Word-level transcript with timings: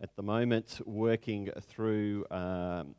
at 0.00 0.14
the 0.14 0.22
moment 0.22 0.80
working 0.84 1.50
through 1.60 2.26
um, 2.30 2.94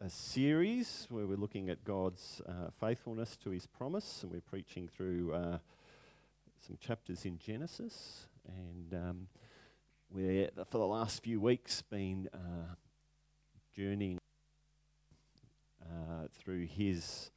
a 0.00 0.08
series 0.08 1.06
where 1.10 1.26
we're 1.26 1.36
looking 1.36 1.68
at 1.68 1.84
God's 1.84 2.40
uh, 2.48 2.70
faithfulness 2.80 3.36
to 3.38 3.50
his 3.50 3.66
promise, 3.66 4.22
and 4.22 4.32
we're 4.32 4.40
preaching 4.40 4.88
through 4.88 5.34
uh, 5.34 5.58
some 6.66 6.78
chapters 6.80 7.26
in 7.26 7.38
Genesis. 7.38 8.26
And 8.48 8.94
um, 8.94 9.26
we're, 10.10 10.48
for 10.70 10.78
the 10.78 10.86
last 10.86 11.22
few 11.22 11.40
weeks, 11.40 11.82
been 11.82 12.28
uh, 12.32 12.74
journeying 13.76 14.18
uh, 15.82 16.28
through 16.32 16.66
his 16.66 17.30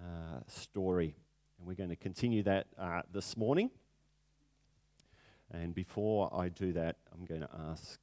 uh, 0.00 0.40
story. 0.48 1.14
And 1.58 1.68
we're 1.68 1.74
going 1.74 1.90
to 1.90 1.96
continue 1.96 2.42
that 2.42 2.66
uh, 2.76 3.02
this 3.12 3.36
morning. 3.36 3.70
And 5.52 5.72
before 5.72 6.34
I 6.34 6.48
do 6.48 6.72
that, 6.72 6.96
I'm 7.12 7.24
going 7.24 7.42
to 7.42 7.50
ask 7.70 8.00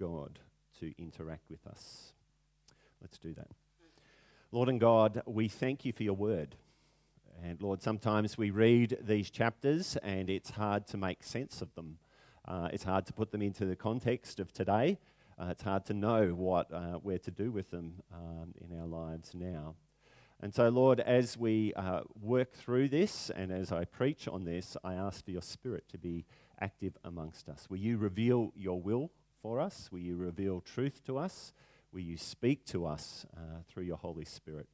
God 0.00 0.38
to 0.80 0.94
interact 0.98 1.50
with 1.50 1.66
us. 1.66 2.12
Let's 3.02 3.18
do 3.18 3.34
that. 3.34 3.48
Lord 4.50 4.70
and 4.70 4.80
God, 4.80 5.22
we 5.26 5.48
thank 5.48 5.84
you 5.84 5.92
for 5.92 6.02
your 6.02 6.16
word. 6.16 6.56
And 7.44 7.60
Lord, 7.60 7.82
sometimes 7.82 8.38
we 8.38 8.50
read 8.50 8.96
these 9.02 9.30
chapters 9.30 9.98
and 10.02 10.30
it's 10.30 10.50
hard 10.50 10.86
to 10.88 10.96
make 10.96 11.22
sense 11.22 11.60
of 11.60 11.74
them. 11.74 11.98
Uh, 12.48 12.68
it's 12.72 12.84
hard 12.84 13.06
to 13.06 13.12
put 13.12 13.30
them 13.30 13.42
into 13.42 13.66
the 13.66 13.76
context 13.76 14.40
of 14.40 14.52
today. 14.52 14.98
Uh, 15.38 15.48
it's 15.50 15.62
hard 15.62 15.84
to 15.86 15.94
know 15.94 16.28
what 16.28 16.72
uh, 16.72 16.98
we're 17.02 17.18
to 17.18 17.30
do 17.30 17.50
with 17.50 17.70
them 17.70 17.94
um, 18.12 18.54
in 18.58 18.78
our 18.78 18.86
lives 18.86 19.32
now. 19.34 19.74
And 20.40 20.54
so, 20.54 20.70
Lord, 20.70 21.00
as 21.00 21.36
we 21.36 21.74
uh, 21.74 22.00
work 22.18 22.54
through 22.54 22.88
this 22.88 23.30
and 23.36 23.52
as 23.52 23.70
I 23.70 23.84
preach 23.84 24.26
on 24.26 24.44
this, 24.44 24.76
I 24.82 24.94
ask 24.94 25.24
for 25.24 25.30
your 25.30 25.42
spirit 25.42 25.84
to 25.90 25.98
be 25.98 26.24
active 26.58 26.96
amongst 27.04 27.50
us. 27.50 27.68
Will 27.68 27.78
you 27.78 27.98
reveal 27.98 28.52
your 28.56 28.80
will 28.80 29.10
for 29.40 29.60
us? 29.60 29.88
Will 29.90 30.00
you 30.00 30.16
reveal 30.16 30.60
truth 30.60 31.04
to 31.06 31.18
us? 31.18 31.52
Will 31.92 32.00
you 32.00 32.16
speak 32.16 32.64
to 32.66 32.86
us 32.86 33.26
uh, 33.36 33.62
through 33.68 33.84
your 33.84 33.96
Holy 33.96 34.24
Spirit? 34.24 34.68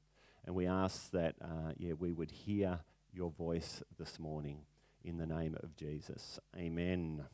And 0.44 0.54
we 0.54 0.66
ask 0.66 1.10
that, 1.12 1.34
uh, 1.40 1.72
yeah, 1.76 1.94
we 1.94 2.12
would 2.12 2.30
hear 2.30 2.80
your 3.12 3.30
voice 3.30 3.82
this 3.98 4.18
morning 4.18 4.58
in 5.04 5.18
the 5.18 5.26
name 5.26 5.56
of 5.62 5.76
Jesus. 5.76 6.38
Amen. 6.56 7.24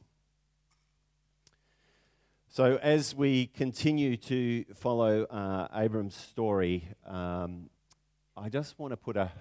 So, 2.48 2.78
as 2.82 3.14
we 3.14 3.46
continue 3.46 4.16
to 4.18 4.64
follow 4.74 5.24
uh, 5.24 5.68
Abram's 5.74 6.14
story, 6.14 6.86
um, 7.06 7.70
I 8.36 8.50
just 8.50 8.78
want 8.78 8.92
to 8.92 8.96
put 8.98 9.16
a, 9.16 9.32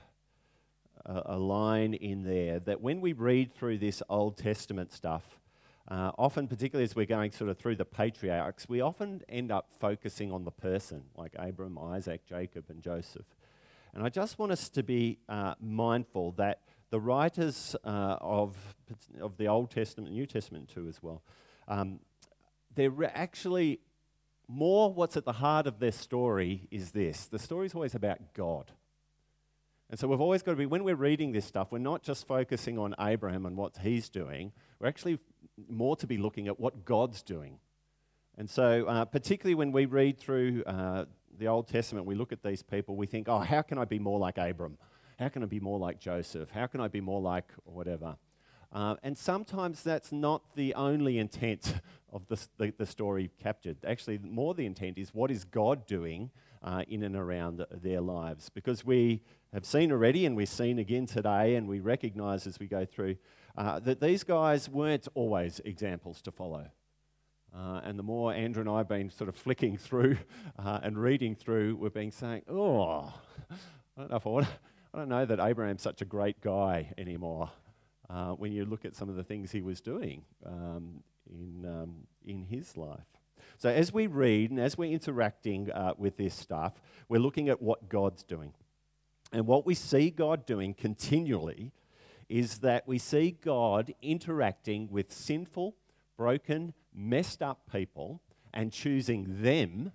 a, 1.06 1.22
a, 1.25 1.38
line 1.38 1.94
in 1.94 2.23
there 2.23 2.59
that 2.62 2.80
when 2.80 3.02
we 3.02 3.12
read 3.12 3.53
through 3.53 3.80
this 3.80 4.02
Old 4.08 4.38
Testament 4.38 4.94
stuff, 4.94 5.41
uh, 5.92 6.09
often, 6.17 6.47
particularly 6.47 6.86
as 6.86 6.95
we're 6.95 7.06
going 7.06 7.31
sort 7.31 7.50
of 7.50 7.58
through 7.58 7.75
the 7.75 7.84
patriarchs, 7.84 8.70
we 8.70 8.80
often 8.80 9.22
end 9.28 9.52
up 9.52 9.67
focusing 9.78 10.31
on 10.31 10.45
the 10.45 10.52
person, 10.52 11.03
like 11.17 11.36
Abram, 11.38 11.78
Isaac, 11.78 12.25
Jacob, 12.25 12.64
and 12.70 12.81
Joseph. 12.81 13.25
And 13.94 14.02
I 14.02 14.08
just 14.08 14.39
want 14.39 14.53
us 14.53 14.69
to 14.69 14.84
be 14.84 15.19
uh, 15.28 15.56
mindful 15.59 16.31
that 16.38 16.62
the 16.92 17.00
writers 17.02 17.75
uh, 17.84 18.16
of, 18.22 18.56
of 19.19 19.36
the 19.36 19.50
Old 19.50 19.69
Testament, 19.69 20.14
New 20.14 20.25
Testament 20.25 20.69
too, 20.69 20.88
as 20.88 21.03
well, 21.03 21.23
um, 21.67 22.00
they're 22.73 22.94
actually 23.14 23.81
more 24.47 24.94
what's 24.94 25.17
at 25.17 25.25
the 25.25 25.34
heart 25.34 25.67
of 25.67 25.80
their 25.80 25.92
story 25.92 26.67
is 26.72 26.92
this 26.92 27.25
the 27.28 27.39
story 27.39 27.66
is 27.66 27.75
always 27.75 27.95
about 27.95 28.34
God. 28.34 28.72
And 29.89 30.00
so 30.00 30.08
we've 30.08 30.22
always 30.22 30.42
got 30.42 30.52
to 30.52 30.58
be, 30.58 30.66
when 30.66 30.86
we're 30.86 30.95
reading 30.95 31.34
this 31.34 31.44
stuff, 31.44 31.67
we're 31.69 31.80
not 31.80 32.02
just 32.02 32.25
focusing 32.25 32.78
on 32.78 32.95
Abraham 32.97 33.45
and 33.45 33.58
what 33.58 33.78
he's 33.84 34.08
doing, 34.08 34.53
we're 34.80 34.88
actually 34.88 35.19
more 35.70 35.95
to 35.98 36.08
be 36.08 36.17
looking 36.17 36.48
at 36.48 36.59
what 36.59 36.86
God's 36.86 37.22
doing. 37.22 37.59
And 38.38 38.50
so, 38.50 38.86
uh, 38.86 39.06
particularly 39.06 39.56
when 39.56 39.72
we 39.72 39.86
read 39.86 40.18
through 40.18 40.64
uh, 40.66 41.06
the 41.38 41.48
Old 41.48 41.68
Testament, 41.68 42.06
we 42.06 42.16
look 42.16 42.31
at 42.31 42.44
these 42.44 42.64
people, 42.64 42.95
we 42.95 43.08
think, 43.08 43.28
oh, 43.28 43.40
how 43.40 43.62
can 43.62 43.78
I 43.78 43.85
be 43.85 44.00
more 44.00 44.19
like 44.19 44.38
Abram? 44.38 44.78
How 45.19 45.30
can 45.30 45.44
I 45.44 45.46
be 45.46 45.59
more 45.59 45.78
like 45.78 46.00
Joseph? 46.00 46.50
How 46.50 46.68
can 46.68 46.81
I 46.81 46.88
be 46.88 47.02
more 47.02 47.22
like 47.22 47.52
whatever? 47.63 48.18
Uh, 48.74 48.96
and 49.03 49.18
sometimes 49.18 49.84
that's 49.84 50.12
not 50.12 50.41
the 50.56 50.74
only 50.75 51.18
intent 51.18 51.75
of 52.14 52.25
the, 52.28 52.47
the, 52.58 52.74
the, 52.78 52.85
story 52.85 53.30
captured. 53.41 53.78
Actually, 53.85 54.18
more 54.19 54.53
the 54.53 54.66
intent 54.66 54.97
is 54.97 55.14
what 55.14 55.30
is 55.30 55.44
God 55.44 55.85
doing 55.85 56.31
uh, 56.64 56.84
in 56.88 57.03
and 57.03 57.16
around 57.16 57.66
their 57.69 58.02
lives? 58.02 58.50
Because 58.50 58.85
we 58.85 59.22
have 59.53 59.66
seen 59.66 59.91
already, 59.91 60.25
and 60.25 60.38
we've 60.38 60.47
seen 60.47 60.80
again 60.80 61.06
today, 61.06 61.56
and 61.56 61.68
we 61.68 61.81
recognize 61.81 62.47
as 62.47 62.59
we 62.59 62.68
go 62.68 62.85
through 62.85 63.18
uh, 63.57 63.79
that 63.79 64.00
these 64.00 64.23
guys 64.23 64.69
weren't 64.69 65.07
always 65.13 65.62
examples 65.66 66.22
to 66.23 66.31
follow. 66.31 66.67
Uh, 67.56 67.81
and 67.84 68.00
the 68.00 68.03
more 68.03 68.34
Andrew 68.34 68.62
and 68.62 68.69
I 68.69 68.78
have 68.78 68.88
been 68.88 69.09
sort 69.09 69.28
of 69.28 69.35
flicking 69.35 69.78
through 69.78 70.17
uh, 70.57 70.79
and 70.84 70.97
reading 70.97 71.35
through, 71.35 71.75
we've 71.75 71.94
been 71.94 72.11
saying, 72.11 72.44
oh, 72.50 73.13
I 73.50 73.56
don't 73.97 74.09
know 74.09 74.17
if 74.17 74.25
I, 74.25 74.29
want, 74.29 74.47
I 74.94 74.97
don't 74.97 75.09
know 75.09 75.25
that 75.25 75.40
Abraham's 75.40 75.81
such 75.81 76.01
a 76.01 76.06
great 76.06 76.40
guy 76.41 76.94
anymore. 76.97 77.51
Uh, 78.09 78.31
when 78.31 78.51
you 78.51 78.66
look 78.66 78.84
at 78.84 78.94
some 78.94 79.07
of 79.07 79.16
the 79.16 79.23
things 79.23 79.51
he 79.51 79.61
was 79.61 79.79
doing 79.79 80.23
um, 80.45 81.01
in, 81.29 81.66
um, 81.66 81.95
in 82.25 82.44
his 82.44 82.75
life. 82.75 83.00
So, 83.57 83.69
as 83.69 83.94
we 83.94 84.07
read 84.07 84.51
and 84.51 84.59
as 84.59 84.78
we're 84.78 84.91
interacting 84.91 85.72
uh, 85.72 85.94
with 85.97 86.17
this 86.17 86.34
stuff, 86.34 86.73
we're 87.07 87.22
looking 87.22 87.47
at 87.47 87.61
what 87.61 87.88
God's 87.88 88.23
doing. 88.23 88.53
And 89.31 89.47
what 89.47 89.66
we 89.66 89.75
see 89.75 90.09
God 90.09 90.45
doing 90.45 90.73
continually 90.73 91.72
is 92.31 92.59
that 92.59 92.88
we 92.88 92.97
see 92.97 93.38
God 93.44 93.94
interacting 94.02 94.88
with 94.90 95.12
sinful, 95.12 95.75
broken, 96.16 96.74
messed 96.94 97.44
up 97.44 97.69
people 97.69 98.22
and 98.53 98.72
choosing 98.72 99.42
them 99.42 99.92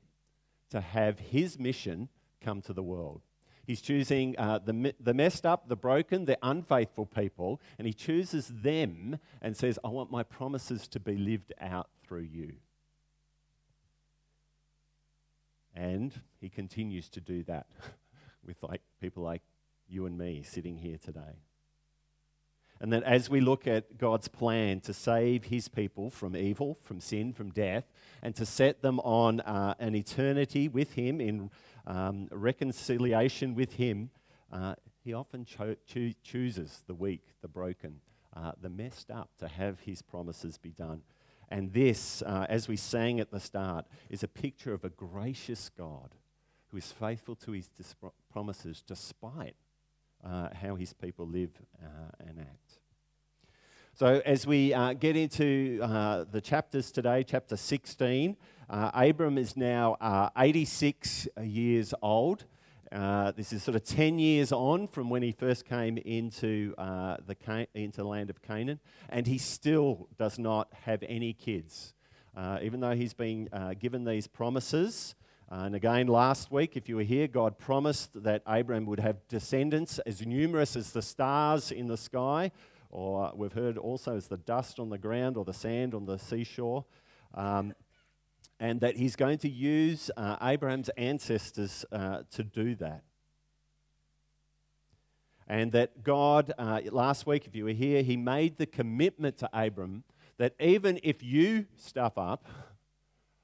to 0.69 0.83
have 0.83 1.19
his 1.19 1.59
mission 1.59 2.11
come 2.43 2.61
to 2.61 2.75
the 2.75 2.83
world. 2.83 3.23
He's 3.67 3.81
choosing 3.81 4.39
uh, 4.39 4.59
the, 4.59 4.95
the 5.01 5.15
messed 5.15 5.47
up, 5.47 5.67
the 5.69 5.77
broken, 5.77 6.27
the 6.27 6.37
unfaithful 6.43 7.07
people, 7.07 7.59
and 7.79 7.87
he 7.87 7.95
chooses 7.95 8.49
them 8.49 9.19
and 9.41 9.57
says, 9.57 9.79
I 9.83 9.89
want 9.89 10.11
my 10.11 10.23
promises 10.23 10.87
to 10.89 11.01
be 11.01 11.17
lived 11.17 11.55
out 11.59 11.89
through 12.07 12.29
you. 12.31 12.53
And 15.75 16.13
he 16.39 16.51
continues 16.51 17.09
to 17.11 17.21
do 17.21 17.43
that 17.45 17.67
with 18.47 18.63
like 18.63 18.83
people 19.01 19.23
like 19.23 19.43
you 19.89 20.05
and 20.05 20.19
me 20.19 20.43
sitting 20.43 20.77
here 20.77 20.99
today. 21.03 21.46
And 22.81 22.93
that 22.93 23.03
as 23.05 23.31
we 23.31 23.41
look 23.41 23.67
at 23.67 23.97
God's 23.97 24.29
plan 24.29 24.81
to 24.81 24.93
save 24.93 25.45
his 25.45 25.69
people 25.69 26.11
from 26.11 26.37
evil, 26.37 26.79
from 26.83 27.01
sin, 27.01 27.33
from 27.33 27.51
death, 27.51 27.85
and 28.23 28.35
to 28.37 28.45
set 28.45 28.83
them 28.83 29.01
on 29.01 29.41
uh, 29.41 29.75
an 29.79 29.95
eternity 29.95 30.69
with 30.69 30.93
him 30.93 31.21
in 31.21 31.51
um, 31.87 32.29
reconciliation 32.31 33.55
with 33.55 33.75
him, 33.75 34.11
uh, 34.53 34.75
he 35.03 35.15
often 35.15 35.45
cho- 35.45 35.77
cho- 35.87 36.13
chooses 36.23 36.83
the 36.87 36.95
weak, 36.95 37.23
the 37.41 37.49
broken, 37.49 38.01
uh, 38.37 38.53
the 38.61 38.69
messed 38.69 39.11
up 39.11 39.31
to 39.39 39.49
have 39.49 39.81
his 39.81 40.03
promises 40.03 40.59
be 40.59 40.71
done. 40.71 41.03
And 41.49 41.73
this, 41.73 42.23
uh, 42.23 42.47
as 42.49 42.69
we 42.69 42.77
sang 42.77 43.21
at 43.21 43.31
the 43.31 43.41
start, 43.41 43.87
is 44.11 44.23
a 44.23 44.29
picture 44.29 44.75
of 44.75 44.85
a 44.85 44.89
gracious 44.89 45.71
God 45.71 46.11
who 46.71 46.77
is 46.77 46.91
faithful 46.91 47.37
to 47.37 47.53
his 47.53 47.69
dis- 47.69 47.95
promises 48.31 48.83
despite 48.87 49.55
uh, 50.25 50.49
how 50.61 50.75
his 50.75 50.93
people 50.93 51.27
live 51.27 51.51
uh, 51.81 52.11
and 52.27 52.41
act. 52.41 52.66
So, 53.99 54.21
as 54.27 54.47
we 54.47 54.75
uh, 54.75 54.93
get 54.93 55.17
into 55.17 55.81
uh, 55.83 56.27
the 56.31 56.43
chapters 56.43 56.93
today, 56.93 57.25
chapter 57.27 57.57
16, 57.57 58.37
uh, 58.69 58.91
Abram 58.93 59.39
is 59.39 59.57
now 59.57 59.97
uh, 60.03 60.29
86 60.37 61.27
years 61.43 61.95
old. 62.03 62.45
this 62.93 63.55
is 63.55 63.63
sort 63.63 63.75
of 63.75 63.85
10 63.85 64.19
years 64.19 64.53
on 64.53 64.87
from 64.87 65.09
when 65.09 65.23
he 65.23 65.33
first 65.33 65.65
came 65.65 65.97
into, 65.97 66.75
the, 66.77 67.35
Can- 67.43 67.69
into 67.73 68.03
the 68.03 68.07
land 68.07 68.29
of 68.29 68.43
Canaan, 68.43 68.81
and 69.09 69.27
he 69.27 69.39
still 69.39 70.11
does 70.19 70.39
not 70.39 70.69
have 70.85 71.03
any 71.09 71.33
kids. 71.33 71.95
even 72.61 72.81
though 72.81 72.95
he's 72.95 73.15
been 73.15 73.49
given 73.81 74.05
these 74.05 74.27
promises, 74.27 75.15
uh, 75.51 75.61
and 75.61 75.77
again, 75.77 76.09
last 76.09 76.51
week, 76.51 76.77
if 76.77 76.89
you 76.89 76.97
were 76.97 77.05
here, 77.05 77.29
God 77.29 77.57
promised 77.57 78.25
that 78.25 78.43
Abraham 78.49 78.85
would 78.87 78.99
have 78.99 79.17
descendants 79.29 80.01
as 80.01 80.27
numerous 80.27 80.75
as 80.75 80.91
the 80.91 81.03
stars 81.03 81.71
in 81.71 81.87
the 81.87 81.97
sky, 81.97 82.51
or 82.97 83.31
we've 83.37 83.53
heard 83.53 83.77
also 83.77 84.17
as 84.17 84.29
the 84.29 84.39
dust 84.39 84.79
on 84.81 84.89
the 84.89 84.97
ground 84.97 85.37
or 85.37 85.45
the 85.45 85.53
sand 85.53 85.93
on 85.93 86.07
the 86.07 86.19
seashore. 86.19 86.87
Um, 87.35 87.75
and 88.59 88.81
that 88.81 88.97
he's 88.97 89.17
going 89.17 89.37
to 89.37 89.51
use 89.51 90.11
uh, 90.17 90.37
Abraham's 90.41 90.89
ancestors 90.97 91.85
uh, 91.93 92.23
to 92.31 92.43
do 92.43 92.75
that. 92.77 93.03
And 95.47 95.73
that 95.73 96.03
God, 96.03 96.55
uh, 96.57 96.81
last 96.91 97.27
week, 97.27 97.47
if 97.47 97.55
you 97.55 97.65
were 97.65 97.73
here, 97.73 98.03
he 98.03 98.17
made 98.17 98.57
the 98.57 98.65
commitment 98.65 99.37
to 99.39 99.51
Abram 99.53 100.03
that 100.39 100.55
even 100.59 100.99
if 101.03 101.23
you 101.23 101.67
stuff 101.77 102.17
up, 102.17 102.47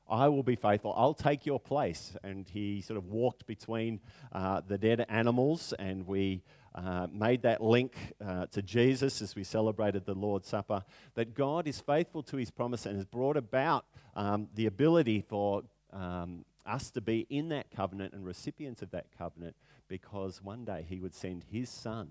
I 0.09 0.29
will 0.29 0.43
be 0.43 0.57
faithful. 0.57 0.95
I'll 0.97 1.13
take 1.13 1.45
your 1.45 1.61
place. 1.61 2.17
And 2.25 2.49
he 2.49 2.81
sort 2.81 2.97
of 2.97 3.05
walked 3.05 3.47
between 3.47 4.01
uh, 4.33 4.63
the 4.67 4.79
dead 4.79 5.05
animals, 5.11 5.75
and 5.79 6.07
we 6.07 6.43
uh, 6.75 7.07
made 7.13 7.43
that 7.43 7.63
link 7.63 7.95
uh, 8.25 8.47
to 8.47 8.63
Jesus 8.63 9.21
as 9.21 9.35
we 9.35 9.45
celebrated 9.45 10.07
the 10.07 10.15
Lord's 10.15 10.49
Supper, 10.49 10.85
that 11.15 11.35
God 11.35 11.67
is 11.67 11.81
faithful 11.81 12.23
to 12.25 12.37
his 12.37 12.51
promise 12.51 12.87
and 12.87 12.97
has 12.97 13.05
brought 13.05 13.37
about 13.37 13.85
um, 14.15 14.49
the 14.55 14.67
ability 14.67 15.23
for 15.29 15.63
um, 15.93 16.45
us 16.65 16.91
to 16.93 17.01
be 17.01 17.27
in 17.29 17.49
that 17.51 17.71
covenant 17.71 18.15
and 18.15 18.25
recipients 18.25 18.83
of 18.83 18.91
that 18.93 19.07
covenant 19.17 19.57
because 19.89 20.43
one 20.43 20.65
day 20.65 20.87
he 20.89 21.01
would 21.01 21.15
send 21.15 21.45
his 21.51 21.69
son, 21.69 22.09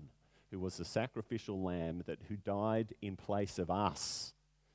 who 0.50 0.60
was 0.60 0.76
the 0.76 0.84
sacrificial 0.84 1.60
lamb 1.60 2.02
that 2.06 2.20
who 2.28 2.36
died 2.36 2.94
in 3.02 3.16
place 3.16 3.58
of 3.58 3.70
us, 3.70 4.34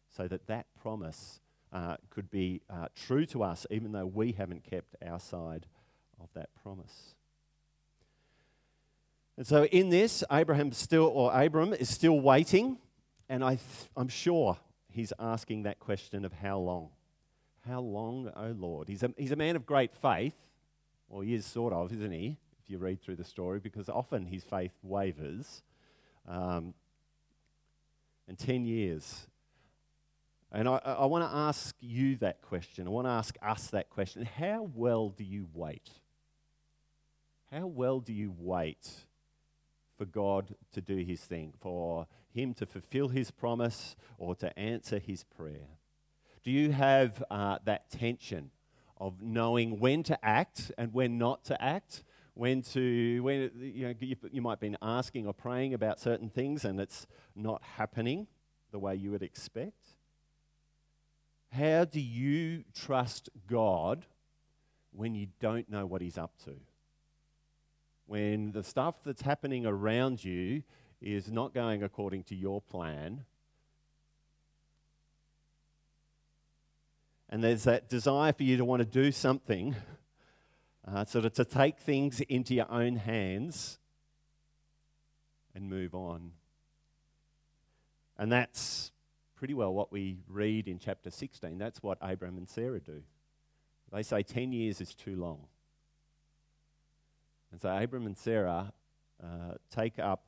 so 0.09 0.27
that 0.27 0.47
that 0.47 0.65
promise 0.81 1.39
uh, 1.71 1.95
could 2.09 2.29
be 2.29 2.61
uh, 2.69 2.87
true 2.95 3.25
to 3.27 3.43
us, 3.43 3.65
even 3.69 3.91
though 3.91 4.05
we 4.05 4.31
haven't 4.33 4.63
kept 4.63 4.95
our 5.05 5.19
side 5.19 5.65
of 6.21 6.27
that 6.33 6.49
promise. 6.61 7.15
And 9.37 9.45
so 9.45 9.65
in 9.65 9.89
this, 9.89 10.23
Abraham 10.31 10.71
still, 10.71 11.05
or 11.05 11.31
Abram 11.31 11.73
is 11.73 11.89
still 11.89 12.19
waiting, 12.19 12.79
and 13.29 13.43
I 13.43 13.55
th- 13.55 13.89
I'm 13.95 14.07
sure 14.07 14.57
he's 14.89 15.13
asking 15.19 15.63
that 15.63 15.79
question 15.79 16.25
of 16.25 16.33
how 16.33 16.57
long. 16.57 16.89
How 17.67 17.79
long, 17.79 18.31
O 18.35 18.47
oh 18.47 18.55
Lord? 18.57 18.87
He's 18.87 19.03
a, 19.03 19.13
he's 19.15 19.31
a 19.31 19.35
man 19.35 19.55
of 19.55 19.65
great 19.65 19.93
faith, 19.93 20.33
or 21.07 21.23
he 21.23 21.35
is 21.35 21.45
sort 21.45 21.71
of, 21.71 21.93
isn't 21.93 22.11
he? 22.11 22.37
If 22.63 22.69
you 22.69 22.79
read 22.79 22.99
through 23.01 23.17
the 23.17 23.23
story, 23.23 23.59
because 23.59 23.89
often 23.89 24.25
his 24.25 24.43
faith 24.43 24.73
wavers. 24.81 25.61
Um, 26.27 26.73
and 28.27 28.37
10 28.37 28.65
years. 28.65 29.27
And 30.51 30.67
I, 30.67 30.77
I 30.83 31.05
want 31.05 31.29
to 31.29 31.35
ask 31.35 31.75
you 31.79 32.17
that 32.17 32.41
question. 32.41 32.87
I 32.87 32.89
want 32.89 33.07
to 33.07 33.11
ask 33.11 33.35
us 33.41 33.67
that 33.67 33.89
question. 33.89 34.25
How 34.25 34.69
well 34.73 35.09
do 35.09 35.23
you 35.23 35.47
wait? 35.53 35.89
How 37.51 37.67
well 37.67 37.99
do 37.99 38.13
you 38.13 38.33
wait 38.37 39.05
for 39.97 40.05
God 40.05 40.55
to 40.73 40.81
do 40.81 40.97
his 40.97 41.21
thing, 41.21 41.53
for 41.59 42.07
him 42.33 42.53
to 42.55 42.65
fulfill 42.65 43.09
his 43.09 43.31
promise 43.31 43.95
or 44.17 44.35
to 44.35 44.57
answer 44.57 44.99
his 44.99 45.23
prayer? 45.23 45.67
Do 46.43 46.51
you 46.51 46.71
have 46.71 47.23
uh, 47.29 47.57
that 47.65 47.89
tension 47.89 48.51
of 48.97 49.21
knowing 49.21 49.79
when 49.79 50.03
to 50.03 50.25
act 50.25 50.71
and 50.77 50.93
when 50.93 51.17
not 51.17 51.43
to 51.45 51.61
act? 51.61 52.03
When 52.35 52.61
to, 52.73 53.19
when, 53.21 53.51
you 53.59 53.87
know, 53.87 53.93
you, 53.99 54.15
you 54.31 54.41
might 54.43 54.51
have 54.51 54.59
been 54.59 54.77
asking 54.81 55.25
or 55.25 55.33
praying 55.33 55.73
about 55.73 55.99
certain 55.99 56.29
things 56.29 56.65
and 56.65 56.79
it's 56.79 57.07
not 57.35 57.63
happening 57.63 58.27
the 58.71 58.79
way 58.79 58.95
you 58.95 59.11
would 59.11 59.23
expect? 59.23 59.87
How 61.51 61.85
do 61.85 61.99
you 61.99 62.63
trust 62.73 63.29
God 63.47 64.05
when 64.91 65.15
you 65.15 65.27
don't 65.39 65.69
know 65.69 65.85
what 65.85 66.01
He's 66.01 66.17
up 66.17 66.33
to? 66.45 66.55
When 68.07 68.53
the 68.53 68.63
stuff 68.63 68.95
that's 69.05 69.21
happening 69.21 69.65
around 69.65 70.23
you 70.23 70.63
is 71.01 71.29
not 71.31 71.53
going 71.53 71.83
according 71.83 72.23
to 72.23 72.35
your 72.35 72.61
plan. 72.61 73.25
And 77.29 77.43
there's 77.43 77.65
that 77.65 77.89
desire 77.89 78.31
for 78.31 78.43
you 78.43 78.57
to 78.57 78.65
want 78.65 78.79
to 78.79 78.85
do 78.85 79.11
something, 79.11 79.75
uh, 80.87 81.03
sort 81.05 81.25
of 81.25 81.33
to 81.33 81.45
take 81.45 81.77
things 81.77 82.21
into 82.21 82.55
your 82.55 82.71
own 82.71 82.95
hands 82.95 83.77
and 85.53 85.69
move 85.69 85.93
on. 85.93 86.31
And 88.17 88.31
that's 88.31 88.91
pretty 89.35 89.53
well 89.53 89.73
what 89.73 89.91
we 89.91 90.19
read 90.29 90.69
in 90.69 90.79
chapter 90.79 91.11
16. 91.11 91.57
That's 91.57 91.83
what 91.83 91.97
Abraham 92.01 92.37
and 92.37 92.47
Sarah 92.47 92.79
do. 92.79 93.03
They 93.91 94.03
say 94.03 94.23
10 94.23 94.53
years 94.53 94.79
is 94.79 94.93
too 94.95 95.17
long. 95.17 95.47
And 97.51 97.61
so 97.61 97.75
Abram 97.75 98.05
and 98.05 98.17
Sarah 98.17 98.73
uh, 99.23 99.53
take 99.73 99.99
up 99.99 100.25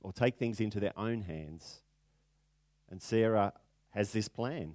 or 0.00 0.12
take 0.12 0.36
things 0.36 0.60
into 0.60 0.80
their 0.80 0.96
own 0.98 1.22
hands. 1.22 1.82
And 2.90 3.02
Sarah 3.02 3.52
has 3.90 4.12
this 4.12 4.28
plan. 4.28 4.74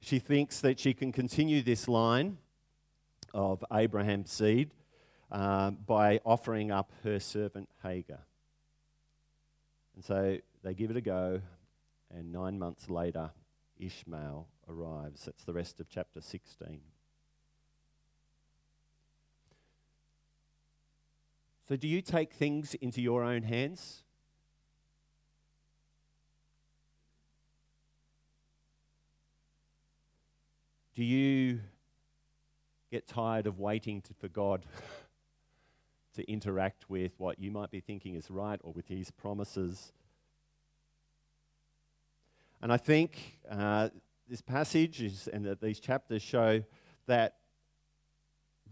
She 0.00 0.18
thinks 0.18 0.60
that 0.60 0.80
she 0.80 0.94
can 0.94 1.12
continue 1.12 1.62
this 1.62 1.86
line 1.86 2.38
of 3.32 3.64
Abraham's 3.72 4.30
seed 4.30 4.72
uh, 5.30 5.70
by 5.70 6.20
offering 6.24 6.70
up 6.70 6.92
her 7.04 7.20
servant 7.20 7.68
Hagar. 7.82 8.18
And 9.94 10.04
so 10.04 10.38
they 10.62 10.74
give 10.74 10.90
it 10.90 10.96
a 10.96 11.00
go, 11.00 11.40
and 12.10 12.32
nine 12.32 12.58
months 12.58 12.90
later, 12.90 13.30
Ishmael 13.78 14.48
arrives. 14.68 15.24
That's 15.24 15.44
the 15.44 15.52
rest 15.52 15.80
of 15.80 15.88
chapter 15.88 16.20
16. 16.20 16.80
So, 21.72 21.76
do 21.76 21.88
you 21.88 22.02
take 22.02 22.34
things 22.34 22.74
into 22.74 23.00
your 23.00 23.24
own 23.24 23.44
hands? 23.44 24.02
Do 30.94 31.02
you 31.02 31.60
get 32.90 33.08
tired 33.08 33.46
of 33.46 33.58
waiting 33.58 34.02
to, 34.02 34.12
for 34.12 34.28
God 34.28 34.66
to 36.16 36.30
interact 36.30 36.90
with 36.90 37.14
what 37.16 37.38
you 37.38 37.50
might 37.50 37.70
be 37.70 37.80
thinking 37.80 38.16
is 38.16 38.30
right 38.30 38.60
or 38.62 38.74
with 38.74 38.88
His 38.88 39.10
promises? 39.10 39.92
And 42.60 42.70
I 42.70 42.76
think 42.76 43.38
uh, 43.50 43.88
this 44.28 44.42
passage 44.42 45.00
is, 45.00 45.26
and 45.26 45.46
that 45.46 45.62
these 45.62 45.80
chapters 45.80 46.20
show 46.20 46.64
that 47.06 47.36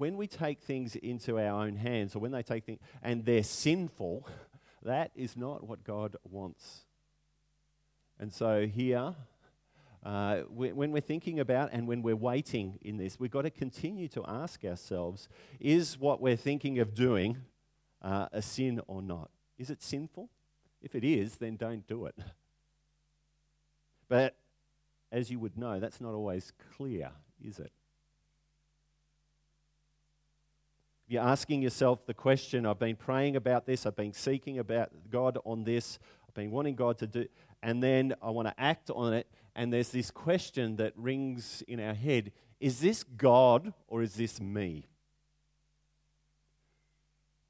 when 0.00 0.16
we 0.16 0.26
take 0.26 0.62
things 0.62 0.96
into 0.96 1.38
our 1.38 1.62
own 1.62 1.76
hands, 1.76 2.16
or 2.16 2.20
when 2.20 2.30
they 2.30 2.42
take 2.42 2.64
things 2.64 2.80
and 3.02 3.22
they're 3.26 3.42
sinful, 3.42 4.26
that 4.82 5.10
is 5.14 5.36
not 5.36 5.62
what 5.68 5.84
God 5.84 6.16
wants. 6.24 6.86
And 8.18 8.32
so 8.32 8.66
here, 8.66 9.14
uh, 10.02 10.36
when 10.48 10.90
we're 10.90 11.02
thinking 11.02 11.38
about 11.38 11.68
and 11.72 11.86
when 11.86 12.00
we're 12.00 12.16
waiting 12.16 12.78
in 12.80 12.96
this, 12.96 13.20
we've 13.20 13.30
got 13.30 13.42
to 13.42 13.50
continue 13.50 14.08
to 14.08 14.24
ask 14.26 14.64
ourselves 14.64 15.28
is 15.60 15.98
what 15.98 16.22
we're 16.22 16.34
thinking 16.34 16.78
of 16.78 16.94
doing 16.94 17.36
uh, 18.00 18.28
a 18.32 18.40
sin 18.40 18.80
or 18.86 19.02
not? 19.02 19.30
Is 19.58 19.68
it 19.68 19.82
sinful? 19.82 20.30
If 20.80 20.94
it 20.94 21.04
is, 21.04 21.36
then 21.36 21.56
don't 21.56 21.86
do 21.86 22.06
it. 22.06 22.14
But 24.08 24.34
as 25.12 25.30
you 25.30 25.38
would 25.38 25.56
know, 25.56 25.78
that's 25.78 26.00
not 26.00 26.14
always 26.14 26.52
clear, 26.74 27.12
is 27.40 27.60
it? 27.60 27.70
You're 31.10 31.22
asking 31.22 31.60
yourself 31.62 32.06
the 32.06 32.14
question, 32.14 32.64
I've 32.64 32.78
been 32.78 32.96
praying 32.96 33.34
about 33.34 33.66
this, 33.66 33.84
I've 33.84 33.96
been 33.96 34.12
seeking 34.12 34.58
about 34.58 34.90
God 35.10 35.38
on 35.44 35.64
this, 35.64 35.98
I've 36.28 36.34
been 36.34 36.50
wanting 36.52 36.76
God 36.76 36.98
to 36.98 37.06
do, 37.06 37.26
and 37.62 37.82
then 37.82 38.14
I 38.22 38.30
want 38.30 38.48
to 38.48 38.54
act 38.60 38.90
on 38.90 39.12
it, 39.12 39.26
and 39.56 39.72
there's 39.72 39.90
this 39.90 40.10
question 40.10 40.76
that 40.76 40.92
rings 40.96 41.62
in 41.66 41.80
our 41.80 41.94
head 41.94 42.32
is 42.60 42.80
this 42.80 43.02
God 43.02 43.72
or 43.88 44.02
is 44.02 44.14
this 44.14 44.40
me? 44.40 44.86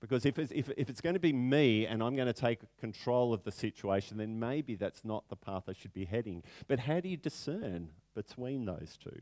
Because 0.01 0.25
if 0.25 0.39
it's, 0.39 0.53
if, 0.53 0.71
if 0.77 0.89
it's 0.89 1.01
going 1.01 1.15
to 1.15 1.21
be 1.21 1.33
me 1.33 1.85
and 1.85 2.03
I'm 2.03 2.17
going 2.17 2.29
to 2.29 2.33
take 2.33 2.61
control 2.79 3.35
of 3.35 3.43
the 3.43 3.53
situation, 3.53 4.17
then 4.17 4.39
maybe 4.39 4.77
that's 4.77 5.05
not 5.05 5.29
the 5.29 5.37
path 5.37 5.65
I 5.69 5.73
should 5.75 5.93
be 5.93 6.07
heading. 6.07 6.43
But 6.69 6.79
how 6.79 7.01
do 7.01 7.09
you 7.09 7.17
discern 7.17 7.91
between 8.15 8.65
those 8.65 8.97
two? 9.03 9.21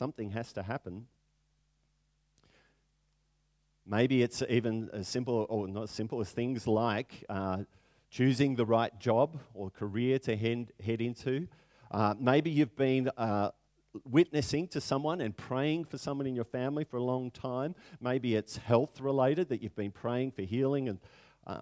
Something 0.00 0.30
has 0.30 0.50
to 0.54 0.62
happen. 0.62 1.04
Maybe 3.84 4.22
it's 4.22 4.42
even 4.48 4.88
as 4.94 5.06
simple, 5.08 5.44
or 5.50 5.68
not 5.68 5.82
as 5.82 5.90
simple, 5.90 6.22
as 6.22 6.30
things 6.30 6.66
like 6.66 7.22
uh, 7.28 7.64
choosing 8.08 8.56
the 8.56 8.64
right 8.64 8.98
job 8.98 9.38
or 9.52 9.68
career 9.68 10.18
to 10.20 10.34
head, 10.34 10.72
head 10.82 11.02
into. 11.02 11.48
Uh, 11.90 12.14
maybe 12.18 12.48
you've 12.48 12.76
been 12.76 13.10
uh, 13.18 13.50
witnessing 14.06 14.68
to 14.68 14.80
someone 14.80 15.20
and 15.20 15.36
praying 15.36 15.84
for 15.84 15.98
someone 15.98 16.26
in 16.26 16.34
your 16.34 16.46
family 16.46 16.84
for 16.84 16.96
a 16.96 17.04
long 17.04 17.30
time. 17.30 17.74
Maybe 18.00 18.36
it's 18.36 18.56
health 18.56 19.02
related 19.02 19.50
that 19.50 19.62
you've 19.62 19.76
been 19.76 19.92
praying 19.92 20.30
for 20.30 20.40
healing 20.40 20.88
and 20.88 20.98
uh, 21.46 21.60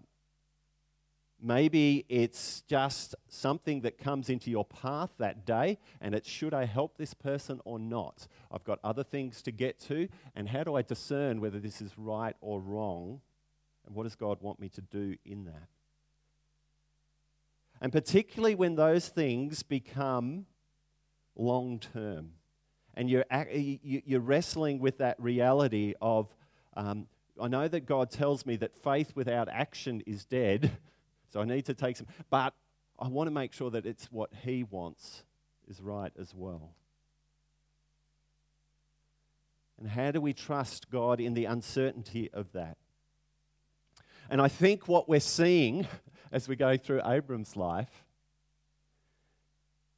Maybe 1.41 2.05
it's 2.09 2.63
just 2.63 3.15
something 3.29 3.83
that 3.83 3.97
comes 3.97 4.29
into 4.29 4.51
your 4.51 4.65
path 4.65 5.11
that 5.19 5.47
day, 5.47 5.79
and 6.01 6.15
it's 6.15 6.29
should 6.29 6.53
I 6.53 6.65
help 6.65 6.99
this 6.99 7.15
person 7.15 7.61
or 7.65 7.79
not? 7.79 8.27
I've 8.51 8.65
got 8.65 8.81
other 8.83 9.05
things 9.05 9.41
to 9.43 9.53
get 9.53 9.79
to, 9.83 10.09
and 10.35 10.49
how 10.49 10.65
do 10.65 10.75
I 10.75 10.83
discern 10.83 11.41
whether 11.41 11.61
this 11.61 11.81
is 11.81 11.93
right 11.97 12.35
or 12.41 12.61
wrong? 12.61 13.21
And 13.87 13.95
what 13.95 14.03
does 14.03 14.17
God 14.17 14.39
want 14.41 14.59
me 14.59 14.69
to 14.71 14.81
do 14.81 15.17
in 15.25 15.45
that? 15.45 15.69
And 17.81 17.93
particularly 17.93 18.57
when 18.57 18.75
those 18.75 19.09
things 19.09 19.63
become 19.63 20.47
long 21.37 21.79
term, 21.79 22.33
and 22.95 23.09
you're, 23.09 23.25
you're 23.53 24.19
wrestling 24.19 24.81
with 24.81 24.99
that 24.99 25.15
reality 25.21 25.95
of, 26.03 26.35
um, 26.77 27.07
I 27.41 27.47
know 27.47 27.69
that 27.69 27.87
God 27.87 28.11
tells 28.11 28.45
me 28.45 28.57
that 28.57 28.75
faith 28.75 29.13
without 29.15 29.49
action 29.49 30.03
is 30.05 30.25
dead. 30.25 30.77
So 31.29 31.41
I 31.41 31.45
need 31.45 31.67
to 31.67 31.75
take 31.75 31.97
some, 31.97 32.07
but 32.31 32.55
I 32.99 33.09
want 33.09 33.29
to 33.29 33.31
make 33.33 33.53
sure 33.53 33.71
that 33.71 33.87
it's 33.87 34.07
what 34.07 34.31
He 34.43 34.65
wants 34.65 35.25
is 35.69 35.81
right 35.81 36.13
as 36.19 36.35
well. 36.35 36.73
And 39.79 39.89
how 39.89 40.11
do 40.11 40.21
we 40.21 40.33
trust 40.33 40.91
God 40.91 41.21
in 41.21 41.35
the 41.35 41.45
uncertainty 41.45 42.31
of 42.33 42.53
that? 42.53 42.77
And 44.29 44.41
I 44.41 44.49
think 44.49 44.89
what 44.89 45.09
we're 45.09 45.21
seeing 45.21 45.87
as 46.33 46.49
we 46.49 46.57
go 46.57 46.77
through 46.77 47.03
Abram's 47.05 47.57
life 47.57 48.05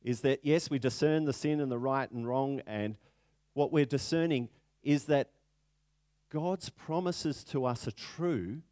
is 0.03 0.21
that, 0.23 0.41
yes, 0.43 0.71
we 0.71 0.79
discern 0.79 1.25
the 1.25 1.33
sin 1.33 1.61
and 1.61 1.71
the 1.71 1.79
right 1.79 2.11
and 2.11 2.27
wrong, 2.27 2.61
and 2.67 2.97
what 3.55 3.73
we're 3.73 3.85
discerning 3.85 4.49
is 4.83 5.05
that 5.07 5.31
God's 6.31 6.71
promises 6.71 7.45
to 7.45 7.67
us 7.67 7.87
are 7.87 7.93
true, 7.93 8.63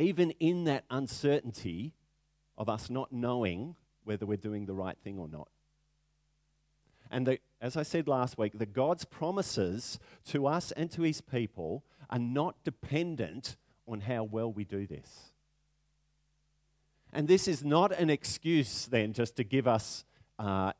even 0.00 0.30
in 0.40 0.64
that 0.64 0.84
uncertainty 0.90 1.92
of 2.56 2.68
us 2.68 2.90
not 2.90 3.12
knowing 3.12 3.76
whether 4.04 4.26
we're 4.26 4.36
doing 4.36 4.66
the 4.66 4.74
right 4.74 4.96
thing 5.04 5.18
or 5.18 5.28
not. 5.28 5.48
And 7.10 7.26
the, 7.26 7.38
as 7.60 7.76
I 7.76 7.82
said 7.82 8.08
last 8.08 8.38
week, 8.38 8.58
the 8.58 8.66
God's 8.66 9.04
promises 9.04 9.98
to 10.26 10.46
us 10.46 10.72
and 10.72 10.90
to 10.92 11.02
his 11.02 11.20
people 11.20 11.84
are 12.08 12.18
not 12.18 12.62
dependent 12.64 13.56
on 13.86 14.00
how 14.00 14.24
well 14.24 14.52
we 14.52 14.64
do 14.64 14.86
this. 14.86 15.32
And 17.12 17.26
this 17.26 17.48
is 17.48 17.64
not 17.64 17.92
an 17.92 18.08
excuse 18.08 18.86
then 18.86 19.12
just 19.12 19.36
to 19.36 19.44
give 19.44 19.66
us 19.66 20.04
uh, 20.38 20.72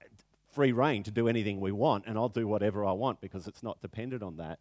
free 0.54 0.72
rein 0.72 1.02
to 1.02 1.10
do 1.10 1.28
anything 1.28 1.60
we 1.60 1.72
want, 1.72 2.04
and 2.06 2.16
I'll 2.16 2.28
do 2.28 2.46
whatever 2.46 2.84
I 2.84 2.92
want 2.92 3.20
because 3.20 3.46
it's 3.46 3.62
not 3.62 3.80
dependent 3.82 4.22
on 4.22 4.36
that. 4.36 4.60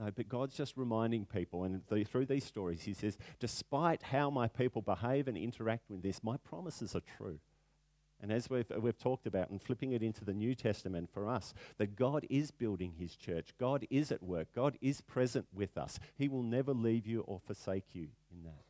No, 0.00 0.10
but 0.10 0.30
God's 0.30 0.56
just 0.56 0.78
reminding 0.78 1.26
people, 1.26 1.64
and 1.64 1.82
through 2.08 2.24
these 2.24 2.44
stories, 2.44 2.82
He 2.82 2.94
says, 2.94 3.18
despite 3.38 4.02
how 4.02 4.30
my 4.30 4.48
people 4.48 4.80
behave 4.80 5.28
and 5.28 5.36
interact 5.36 5.90
with 5.90 6.02
this, 6.02 6.24
my 6.24 6.38
promises 6.38 6.96
are 6.96 7.02
true. 7.18 7.38
And 8.22 8.32
as 8.32 8.48
we've, 8.48 8.70
we've 8.80 8.98
talked 8.98 9.26
about, 9.26 9.50
and 9.50 9.62
flipping 9.62 9.92
it 9.92 10.02
into 10.02 10.24
the 10.24 10.32
New 10.32 10.54
Testament 10.54 11.10
for 11.12 11.28
us, 11.28 11.52
that 11.76 11.96
God 11.96 12.26
is 12.30 12.50
building 12.50 12.94
His 12.98 13.14
church. 13.14 13.50
God 13.58 13.86
is 13.90 14.10
at 14.10 14.22
work. 14.22 14.48
God 14.54 14.78
is 14.80 15.02
present 15.02 15.46
with 15.52 15.76
us. 15.76 15.98
He 16.16 16.28
will 16.28 16.42
never 16.42 16.72
leave 16.72 17.06
you 17.06 17.20
or 17.20 17.38
forsake 17.38 17.84
you 17.92 18.08
in 18.32 18.44
that. 18.44 18.64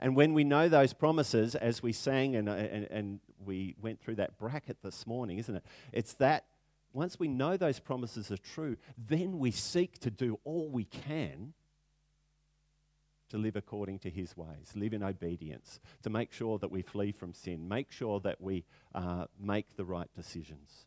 And 0.00 0.16
when 0.16 0.34
we 0.34 0.42
know 0.42 0.68
those 0.68 0.92
promises, 0.92 1.54
as 1.54 1.80
we 1.80 1.92
sang 1.92 2.34
and, 2.34 2.48
and, 2.48 2.88
and 2.90 3.20
we 3.44 3.76
went 3.80 4.00
through 4.00 4.16
that 4.16 4.36
bracket 4.36 4.78
this 4.82 5.06
morning, 5.06 5.38
isn't 5.38 5.54
it? 5.54 5.64
It's 5.92 6.14
that 6.14 6.44
once 6.94 7.18
we 7.18 7.28
know 7.28 7.56
those 7.56 7.80
promises 7.80 8.30
are 8.30 8.38
true, 8.38 8.76
then 8.96 9.38
we 9.38 9.50
seek 9.50 9.98
to 9.98 10.10
do 10.10 10.38
all 10.44 10.70
we 10.70 10.84
can 10.84 11.52
to 13.28 13.36
live 13.36 13.56
according 13.56 13.98
to 13.98 14.10
his 14.10 14.36
ways, 14.36 14.70
live 14.76 14.92
in 14.92 15.02
obedience, 15.02 15.80
to 16.02 16.08
make 16.08 16.32
sure 16.32 16.56
that 16.58 16.70
we 16.70 16.82
flee 16.82 17.10
from 17.10 17.34
sin, 17.34 17.68
make 17.68 17.90
sure 17.90 18.20
that 18.20 18.40
we 18.40 18.64
uh, 18.94 19.24
make 19.40 19.76
the 19.76 19.84
right 19.84 20.08
decisions. 20.14 20.86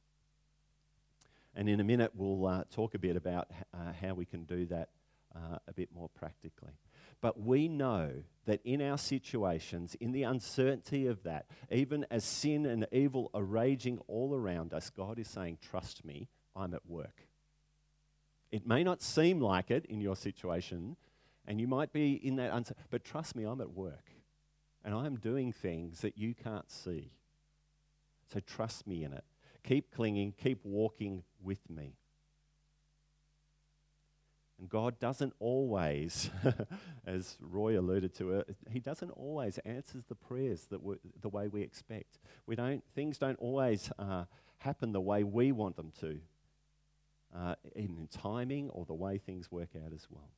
And 1.53 1.67
in 1.67 1.81
a 1.81 1.83
minute, 1.83 2.11
we'll 2.15 2.45
uh, 2.45 2.63
talk 2.71 2.93
a 2.93 2.99
bit 2.99 3.17
about 3.17 3.49
uh, 3.73 3.91
how 3.99 4.13
we 4.13 4.25
can 4.25 4.45
do 4.45 4.65
that 4.67 4.89
uh, 5.35 5.57
a 5.67 5.73
bit 5.73 5.89
more 5.93 6.07
practically. 6.07 6.73
But 7.21 7.39
we 7.39 7.67
know 7.67 8.11
that 8.45 8.61
in 8.63 8.81
our 8.81 8.97
situations, 8.97 9.95
in 9.99 10.11
the 10.11 10.23
uncertainty 10.23 11.07
of 11.07 11.23
that, 11.23 11.47
even 11.71 12.05
as 12.11 12.23
sin 12.23 12.65
and 12.65 12.87
evil 12.91 13.29
are 13.33 13.43
raging 13.43 13.99
all 14.07 14.33
around 14.35 14.73
us, 14.73 14.89
God 14.89 15.19
is 15.19 15.27
saying, 15.27 15.57
Trust 15.61 16.05
me, 16.05 16.29
I'm 16.55 16.73
at 16.73 16.85
work. 16.87 17.27
It 18.51 18.65
may 18.65 18.83
not 18.83 19.01
seem 19.01 19.41
like 19.41 19.71
it 19.71 19.85
in 19.85 19.99
your 19.99 20.15
situation, 20.15 20.95
and 21.45 21.59
you 21.59 21.67
might 21.67 21.91
be 21.91 22.13
in 22.13 22.37
that 22.37 22.53
uncertainty, 22.53 22.87
but 22.89 23.03
trust 23.03 23.35
me, 23.35 23.43
I'm 23.43 23.61
at 23.61 23.71
work. 23.71 24.11
And 24.85 24.93
I'm 24.95 25.17
doing 25.17 25.51
things 25.51 25.99
that 26.01 26.17
you 26.17 26.33
can't 26.33 26.71
see. 26.71 27.11
So 28.31 28.39
trust 28.39 28.87
me 28.87 29.03
in 29.03 29.11
it. 29.11 29.25
Keep 29.63 29.93
clinging, 29.93 30.33
keep 30.37 30.59
walking 30.63 31.23
with 31.43 31.69
me. 31.69 31.97
And 34.59 34.69
God 34.69 34.99
doesn't 34.99 35.33
always, 35.39 36.29
as 37.05 37.37
Roy 37.39 37.79
alluded 37.79 38.15
to, 38.15 38.39
it, 38.39 38.55
He 38.71 38.79
doesn't 38.79 39.11
always 39.11 39.59
answer 39.59 40.03
the 40.07 40.15
prayers 40.15 40.65
that 40.71 40.81
the 41.21 41.29
way 41.29 41.47
we 41.47 41.61
expect. 41.61 42.19
We 42.47 42.55
don't, 42.55 42.83
things 42.95 43.17
don't 43.17 43.39
always 43.39 43.91
uh, 43.99 44.25
happen 44.59 44.93
the 44.93 45.01
way 45.01 45.23
we 45.23 45.51
want 45.51 45.75
them 45.75 45.91
to, 45.99 46.19
uh, 47.35 47.55
in 47.75 48.07
timing 48.11 48.69
or 48.71 48.85
the 48.85 48.93
way 48.93 49.19
things 49.19 49.51
work 49.51 49.69
out 49.75 49.93
as 49.93 50.07
well. 50.09 50.29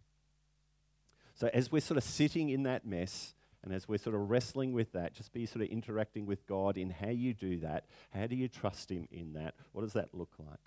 So 1.35 1.49
as 1.53 1.71
we're 1.71 1.79
sort 1.79 1.97
of 1.97 2.03
sitting 2.03 2.49
in 2.49 2.63
that 2.63 2.85
mess, 2.85 3.33
and 3.63 3.73
as 3.73 3.87
we're 3.87 3.97
sort 3.97 4.15
of 4.15 4.29
wrestling 4.29 4.73
with 4.73 4.91
that, 4.93 5.13
just 5.13 5.33
be 5.33 5.45
sort 5.45 5.63
of 5.63 5.69
interacting 5.69 6.25
with 6.25 6.45
God 6.47 6.77
in 6.77 6.89
how 6.89 7.09
you 7.09 7.33
do 7.33 7.59
that. 7.59 7.85
How 8.13 8.27
do 8.27 8.35
you 8.35 8.47
trust 8.47 8.89
Him 8.89 9.07
in 9.11 9.33
that? 9.33 9.53
What 9.73 9.81
does 9.83 9.93
that 9.93 10.13
look 10.13 10.33
like? 10.39 10.59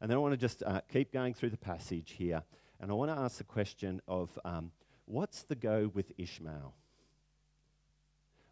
And 0.00 0.10
then 0.10 0.16
I 0.16 0.20
want 0.20 0.32
to 0.32 0.38
just 0.38 0.62
uh, 0.62 0.80
keep 0.90 1.12
going 1.12 1.34
through 1.34 1.50
the 1.50 1.58
passage 1.58 2.14
here. 2.16 2.42
And 2.80 2.90
I 2.90 2.94
want 2.94 3.10
to 3.10 3.18
ask 3.18 3.38
the 3.38 3.44
question 3.44 4.00
of 4.06 4.38
um, 4.44 4.70
what's 5.06 5.42
the 5.42 5.56
go 5.56 5.90
with 5.92 6.12
Ishmael? 6.16 6.74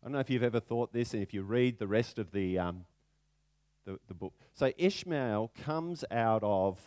I 0.03 0.07
don't 0.07 0.13
know 0.13 0.19
if 0.19 0.31
you've 0.31 0.43
ever 0.43 0.61
thought 0.61 0.93
this, 0.93 1.15
and 1.15 1.23
if 1.23 1.33
you 1.33 1.43
read 1.43 1.79
the 1.79 1.87
rest 1.87 2.19
of 2.19 2.33
the, 2.33 2.59
um, 2.59 2.85
the, 3.85 3.99
the, 4.09 4.15
book. 4.15 4.35
So 4.55 4.73
Ishmael 4.77 5.53
comes 5.65 6.05
out 6.11 6.43
of 6.45 6.79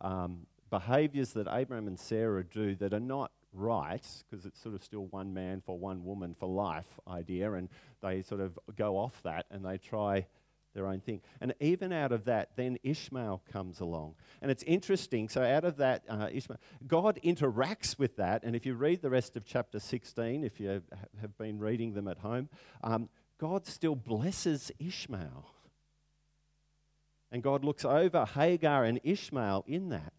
um, 0.00 0.46
behaviors 0.70 1.32
that 1.32 1.48
Abraham 1.50 1.86
and 1.86 1.98
Sarah 1.98 2.44
do 2.44 2.74
that 2.76 2.92
are 2.92 3.00
not 3.00 3.30
right, 3.52 4.06
because 4.30 4.46
it's 4.46 4.62
sort 4.62 4.74
of 4.74 4.82
still 4.82 5.06
one 5.06 5.34
man 5.34 5.62
for 5.64 5.78
one 5.78 6.04
woman 6.04 6.34
for 6.38 6.48
life 6.48 6.98
idea, 7.08 7.52
and 7.52 7.68
they 8.02 8.22
sort 8.22 8.40
of 8.40 8.58
go 8.76 8.96
off 8.96 9.22
that 9.22 9.46
and 9.50 9.64
they 9.64 9.78
try 9.78 10.26
their 10.74 10.86
own 10.86 11.00
thing. 11.00 11.20
And 11.40 11.54
even 11.60 11.92
out 11.92 12.12
of 12.12 12.24
that, 12.24 12.50
then 12.56 12.78
Ishmael 12.82 13.42
comes 13.50 13.80
along. 13.80 14.14
And 14.40 14.50
it's 14.50 14.62
interesting. 14.64 15.28
So, 15.28 15.42
out 15.42 15.64
of 15.64 15.76
that, 15.76 16.02
uh, 16.08 16.28
Ishmael, 16.32 16.58
God 16.86 17.18
interacts 17.24 17.98
with 17.98 18.16
that. 18.16 18.42
And 18.44 18.56
if 18.56 18.66
you 18.66 18.74
read 18.74 19.02
the 19.02 19.10
rest 19.10 19.36
of 19.36 19.44
chapter 19.44 19.78
16, 19.78 20.44
if 20.44 20.60
you 20.60 20.82
have 21.20 21.38
been 21.38 21.58
reading 21.58 21.94
them 21.94 22.08
at 22.08 22.18
home, 22.18 22.48
um, 22.82 23.08
God 23.38 23.66
still 23.66 23.96
blesses 23.96 24.70
Ishmael. 24.78 25.52
And 27.30 27.42
God 27.42 27.64
looks 27.64 27.84
over 27.84 28.26
Hagar 28.26 28.84
and 28.84 29.00
Ishmael 29.02 29.64
in 29.66 29.88
that. 29.88 30.12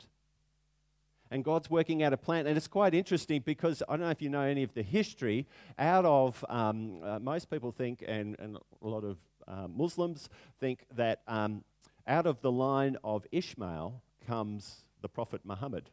And 1.29 1.43
God's 1.43 1.69
working 1.69 2.03
out 2.03 2.13
a 2.13 2.17
plan. 2.17 2.47
And 2.47 2.57
it's 2.57 2.67
quite 2.67 2.93
interesting 2.93 3.41
because 3.43 3.81
I 3.87 3.93
don't 3.93 4.01
know 4.01 4.09
if 4.09 4.21
you 4.21 4.29
know 4.29 4.41
any 4.41 4.61
of 4.63 4.73
the 4.73 4.83
history. 4.83 5.47
Out 5.79 6.05
of, 6.05 6.43
um, 6.49 7.01
uh, 7.03 7.17
most 7.19 7.49
people 7.49 7.71
think, 7.71 8.03
and, 8.07 8.35
and 8.39 8.57
a 8.57 8.87
lot 8.87 9.03
of 9.03 9.17
uh, 9.47 9.67
Muslims 9.67 10.29
think 10.59 10.85
that 10.95 11.21
um, 11.27 11.63
out 12.07 12.25
of 12.25 12.41
the 12.41 12.51
line 12.51 12.97
of 13.03 13.25
Ishmael 13.31 14.01
comes 14.25 14.83
the 15.01 15.09
Prophet 15.09 15.41
Muhammad. 15.43 15.89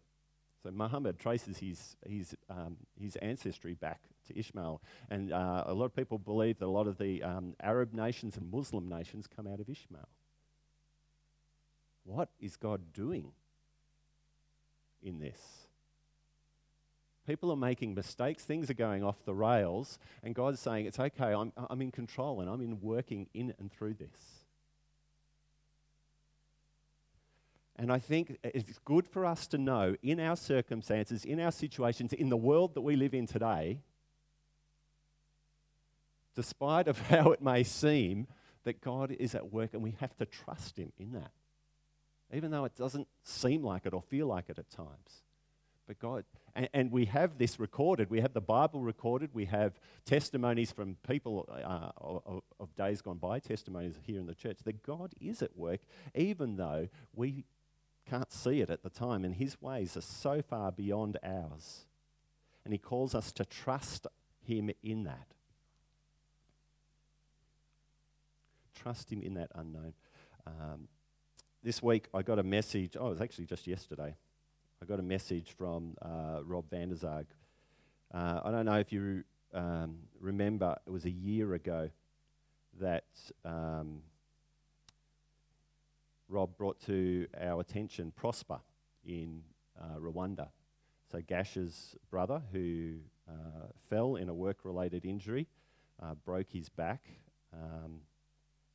So 0.63 0.71
Muhammad 0.71 1.19
traces 1.19 1.59
his, 1.59 1.97
his, 2.07 2.37
um, 2.51 2.77
his 3.01 3.17
ancestry 3.17 3.75
back 3.75 4.03
to 4.27 4.39
Ishmael. 4.39 4.83
And 5.09 5.33
uh, 5.33 5.65
a 5.67 5.73
lot 5.73 5.87
of 5.87 5.97
people 5.97 6.19
believe 6.19 6.59
that 6.59 6.67
a 6.67 6.69
lot 6.69 6.87
of 6.87 6.99
the 6.99 7.23
um, 7.23 7.55
Arab 7.61 7.95
nations 7.95 8.37
and 8.37 8.51
Muslim 8.51 8.89
nations 8.89 9.27
come 9.27 9.47
out 9.47 9.61
of 9.61 9.69
Ishmael. 9.69 10.09
What 12.05 12.29
is 12.41 12.57
God 12.57 12.93
doing 12.93 13.33
in 15.03 15.19
this? 15.19 15.41
People 17.27 17.51
are 17.53 17.57
making 17.57 17.95
mistakes, 17.95 18.45
things 18.45 18.71
are 18.71 18.75
going 18.75 19.05
off 19.05 19.25
the 19.25 19.35
rails, 19.35 19.99
and 20.23 20.35
God's 20.35 20.61
saying, 20.61 20.87
It's 20.87 20.99
okay, 20.99 21.33
I'm, 21.33 21.53
I'm 21.57 21.83
in 21.83 21.93
control 21.93 22.41
and 22.41 22.51
I'm 22.51 22.61
in 22.61 22.81
working 22.81 23.29
in 23.35 23.55
and 23.59 23.71
through 23.71 23.95
this. 23.95 24.41
And 27.77 27.91
I 27.91 27.99
think 27.99 28.37
it's 28.45 28.79
good 28.85 29.07
for 29.07 29.25
us 29.25 29.47
to 29.49 29.59
know 29.59 29.97
in 30.03 30.21
our 30.21 30.37
circumstances, 30.37 31.25
in 31.25 31.41
our 31.41 31.51
situations, 31.51 32.13
in 32.13 32.29
the 32.29 32.37
world 32.37 32.75
that 32.75 32.83
we 32.83 32.95
live 32.95 33.15
in 33.15 33.27
today, 33.27 33.81
despite 36.35 36.89
of 36.89 36.99
how 37.09 37.33
it 37.33 37.41
may 37.41 37.63
seem, 37.63 38.27
that 38.65 38.83
God 38.83 39.17
is 39.19 39.35
at 39.35 39.51
work 39.51 39.73
and 39.73 39.83
we 39.83 39.97
have 40.01 40.15
to 40.19 40.27
trust 40.27 40.79
Him 40.79 40.93
in 40.99 41.13
that. 41.13 41.33
Even 42.33 42.51
though 42.51 42.67
it 42.67 42.77
doesn't 42.77 43.09
seem 43.25 43.63
like 43.63 43.87
it 43.87 43.95
or 43.95 44.03
feel 44.03 44.27
like 44.27 44.51
it 44.51 44.59
at 44.59 44.71
times. 44.71 45.23
But 45.91 45.99
God, 45.99 46.25
and, 46.55 46.69
and, 46.73 46.93
we 46.93 47.07
have 47.07 47.37
this 47.37 47.59
recorded. 47.59 48.11
We 48.11 48.21
have 48.21 48.33
the 48.33 48.41
Bible 48.41 48.79
recorded. 48.79 49.31
We 49.35 49.47
have 49.47 49.73
testimonies 50.05 50.71
from 50.71 50.97
people 51.05 51.49
uh, 51.53 51.91
of, 51.97 52.43
of 52.61 52.77
days 52.77 53.03
gone 53.03 53.19
by, 53.19 53.41
testimonies 53.41 53.97
here 54.07 54.21
in 54.21 54.27
the 54.27 54.37
church, 54.37 54.59
that 54.67 54.85
God 54.85 55.13
is 55.21 55.43
at 55.43 55.57
work, 55.57 55.81
even 56.15 56.55
though 56.55 56.87
we 57.13 57.45
can't 58.09 58.33
see 58.33 58.61
it 58.61 58.71
at 58.71 58.85
the 58.85 58.89
time. 58.89 59.25
And 59.25 59.35
His 59.35 59.61
ways 59.61 59.97
are 59.97 60.01
so 60.01 60.43
far 60.43 60.71
beyond 60.71 61.19
ours. 61.25 61.87
And 62.65 62.73
He 62.73 62.79
calls 62.79 63.13
us 63.13 63.33
to 63.33 63.45
trust 63.45 64.07
Him 64.47 64.71
in 64.85 65.03
that. 65.03 65.27
Trust 68.77 69.11
Him 69.11 69.23
in 69.23 69.35
that 69.35 69.51
unknown. 69.57 69.95
Um, 70.47 70.87
this 71.65 71.83
week 71.83 72.07
I 72.15 72.23
got 72.23 72.39
a 72.39 72.45
message, 72.45 72.97
oh, 72.97 73.09
it 73.09 73.11
was 73.11 73.21
actually 73.21 73.47
just 73.47 73.67
yesterday. 73.67 74.15
I 74.83 74.87
got 74.87 74.99
a 74.99 75.03
message 75.03 75.53
from 75.59 75.95
uh, 76.01 76.41
Rob 76.43 76.71
Vanderzag. 76.71 77.27
Uh, 78.15 78.41
I 78.43 78.51
don't 78.51 78.65
know 78.65 78.79
if 78.79 78.91
you 78.91 79.25
um, 79.53 79.99
remember, 80.19 80.75
it 80.87 80.91
was 80.91 81.05
a 81.05 81.11
year 81.11 81.53
ago 81.53 81.91
that 82.81 83.05
um, 83.45 84.01
Rob 86.31 86.57
brought 86.57 86.81
to 86.87 87.27
our 87.39 87.61
attention 87.61 88.11
Prosper 88.17 88.61
in 89.05 89.43
uh, 89.79 89.99
Rwanda. 89.99 90.49
So 91.13 91.21
Gash's 91.29 91.95
brother, 92.11 92.41
who 92.51 92.95
uh, 93.29 93.67
fell 93.91 94.17
in 94.17 94.31
a 94.31 94.35
work-related 94.35 95.05
injury, 95.05 95.47
uh, 96.03 96.15
broke 96.25 96.53
his 96.53 96.71
back. 96.71 97.05
Um, 97.53 98.01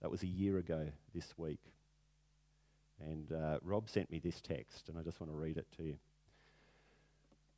that 0.03 0.11
was 0.11 0.21
a 0.21 0.27
year 0.27 0.59
ago 0.59 0.85
this 1.15 1.35
week. 1.35 1.61
And 3.03 3.31
uh, 3.31 3.59
Rob 3.61 3.89
sent 3.89 4.09
me 4.09 4.19
this 4.19 4.41
text, 4.41 4.89
and 4.89 4.97
I 4.97 5.01
just 5.01 5.19
want 5.19 5.31
to 5.31 5.37
read 5.37 5.57
it 5.57 5.67
to 5.77 5.83
you. 5.83 5.97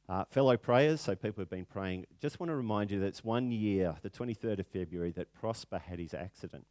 Uh, 0.10 0.24
fellow 0.30 0.56
prayers, 0.56 1.02
so 1.02 1.16
people 1.16 1.42
have 1.42 1.50
been 1.50 1.66
praying, 1.66 2.06
just 2.22 2.40
want 2.40 2.50
to 2.50 2.56
remind 2.56 2.92
you 2.92 3.00
that 3.00 3.08
it's 3.08 3.24
one 3.24 3.52
year, 3.52 3.96
the 4.02 4.10
23rd 4.10 4.60
of 4.60 4.68
February, 4.68 5.12
that 5.12 5.34
Prosper 5.34 5.80
had 5.80 6.00
his 6.00 6.14
accident. 6.14 6.66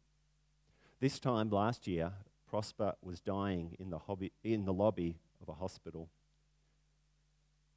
This 0.99 1.19
time 1.19 1.51
last 1.51 1.85
year, 1.87 2.13
Prosper 2.49 2.93
was 3.03 3.21
dying 3.21 3.75
in 3.79 3.91
the, 3.91 3.99
hobby, 3.99 4.31
in 4.43 4.65
the 4.65 4.73
lobby 4.73 5.19
of 5.41 5.49
a 5.49 5.53
hospital. 5.53 6.09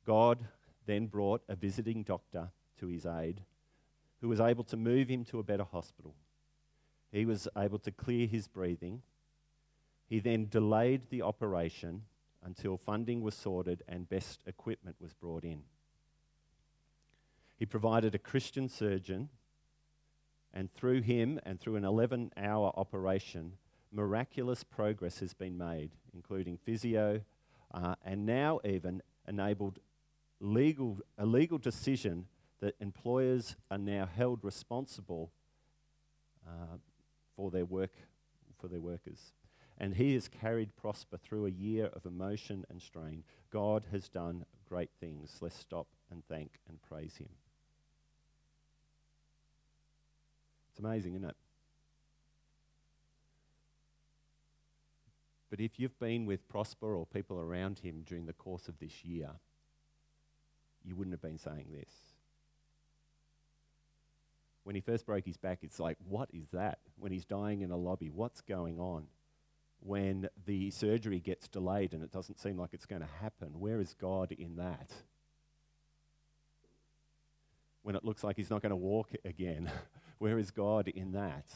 God 0.06 0.46
then 0.86 1.06
brought 1.06 1.42
a 1.48 1.54
visiting 1.54 2.02
doctor 2.04 2.48
to 2.78 2.88
his 2.88 3.04
aid 3.04 3.42
who 4.20 4.28
was 4.28 4.40
able 4.40 4.64
to 4.64 4.76
move 4.76 5.08
him 5.08 5.24
to 5.26 5.38
a 5.38 5.42
better 5.42 5.64
hospital. 5.64 6.14
He 7.12 7.26
was 7.26 7.48
able 7.56 7.78
to 7.80 7.90
clear 7.90 8.26
his 8.26 8.48
breathing. 8.48 9.02
He 10.10 10.18
then 10.18 10.48
delayed 10.50 11.08
the 11.08 11.22
operation 11.22 12.02
until 12.42 12.76
funding 12.76 13.22
was 13.22 13.36
sorted 13.36 13.84
and 13.86 14.08
best 14.08 14.42
equipment 14.44 14.96
was 15.00 15.14
brought 15.14 15.44
in. 15.44 15.62
He 17.56 17.64
provided 17.64 18.12
a 18.14 18.18
Christian 18.18 18.68
surgeon, 18.68 19.28
and 20.52 20.72
through 20.74 21.02
him 21.02 21.38
and 21.44 21.60
through 21.60 21.76
an 21.76 21.84
11 21.84 22.32
hour 22.36 22.72
operation, 22.76 23.52
miraculous 23.92 24.64
progress 24.64 25.20
has 25.20 25.32
been 25.32 25.56
made, 25.56 25.92
including 26.12 26.56
physio, 26.56 27.20
uh, 27.72 27.94
and 28.04 28.26
now 28.26 28.58
even 28.64 29.02
enabled 29.28 29.78
legal, 30.40 30.98
a 31.18 31.26
legal 31.26 31.58
decision 31.58 32.26
that 32.58 32.74
employers 32.80 33.54
are 33.70 33.78
now 33.78 34.08
held 34.12 34.42
responsible 34.42 35.30
uh, 36.44 36.78
for 37.36 37.52
their 37.52 37.64
work 37.64 37.92
for 38.60 38.66
their 38.66 38.80
workers. 38.80 39.32
And 39.80 39.94
he 39.94 40.12
has 40.12 40.28
carried 40.28 40.76
Prosper 40.76 41.16
through 41.16 41.46
a 41.46 41.50
year 41.50 41.86
of 41.94 42.04
emotion 42.04 42.66
and 42.68 42.82
strain. 42.82 43.24
God 43.50 43.86
has 43.90 44.10
done 44.10 44.44
great 44.68 44.90
things. 45.00 45.38
Let's 45.40 45.58
stop 45.58 45.86
and 46.10 46.22
thank 46.28 46.50
and 46.68 46.78
praise 46.82 47.16
him. 47.16 47.30
It's 50.70 50.78
amazing, 50.78 51.14
isn't 51.14 51.30
it? 51.30 51.36
But 55.48 55.60
if 55.60 55.80
you've 55.80 55.98
been 55.98 56.26
with 56.26 56.46
Prosper 56.46 56.94
or 56.94 57.06
people 57.06 57.40
around 57.40 57.78
him 57.78 58.04
during 58.06 58.26
the 58.26 58.34
course 58.34 58.68
of 58.68 58.78
this 58.78 59.02
year, 59.02 59.30
you 60.84 60.94
wouldn't 60.94 61.14
have 61.14 61.22
been 61.22 61.38
saying 61.38 61.68
this. 61.72 61.92
When 64.62 64.74
he 64.74 64.82
first 64.82 65.06
broke 65.06 65.24
his 65.24 65.38
back, 65.38 65.60
it's 65.62 65.80
like, 65.80 65.96
what 66.06 66.28
is 66.34 66.48
that? 66.52 66.78
When 66.98 67.12
he's 67.12 67.24
dying 67.24 67.62
in 67.62 67.70
a 67.70 67.76
lobby, 67.76 68.10
what's 68.10 68.42
going 68.42 68.78
on? 68.78 69.06
When 69.80 70.28
the 70.46 70.70
surgery 70.70 71.20
gets 71.20 71.48
delayed 71.48 71.94
and 71.94 72.02
it 72.02 72.12
doesn't 72.12 72.38
seem 72.38 72.58
like 72.58 72.70
it's 72.72 72.86
going 72.86 73.02
to 73.02 73.08
happen? 73.20 73.58
Where 73.58 73.80
is 73.80 73.94
God 73.94 74.32
in 74.32 74.56
that? 74.56 74.92
When 77.82 77.96
it 77.96 78.04
looks 78.04 78.22
like 78.22 78.36
he's 78.36 78.50
not 78.50 78.62
going 78.62 78.70
to 78.70 78.76
walk 78.76 79.10
again, 79.24 79.70
where 80.18 80.38
is 80.38 80.50
God 80.50 80.88
in 80.88 81.12
that? 81.12 81.46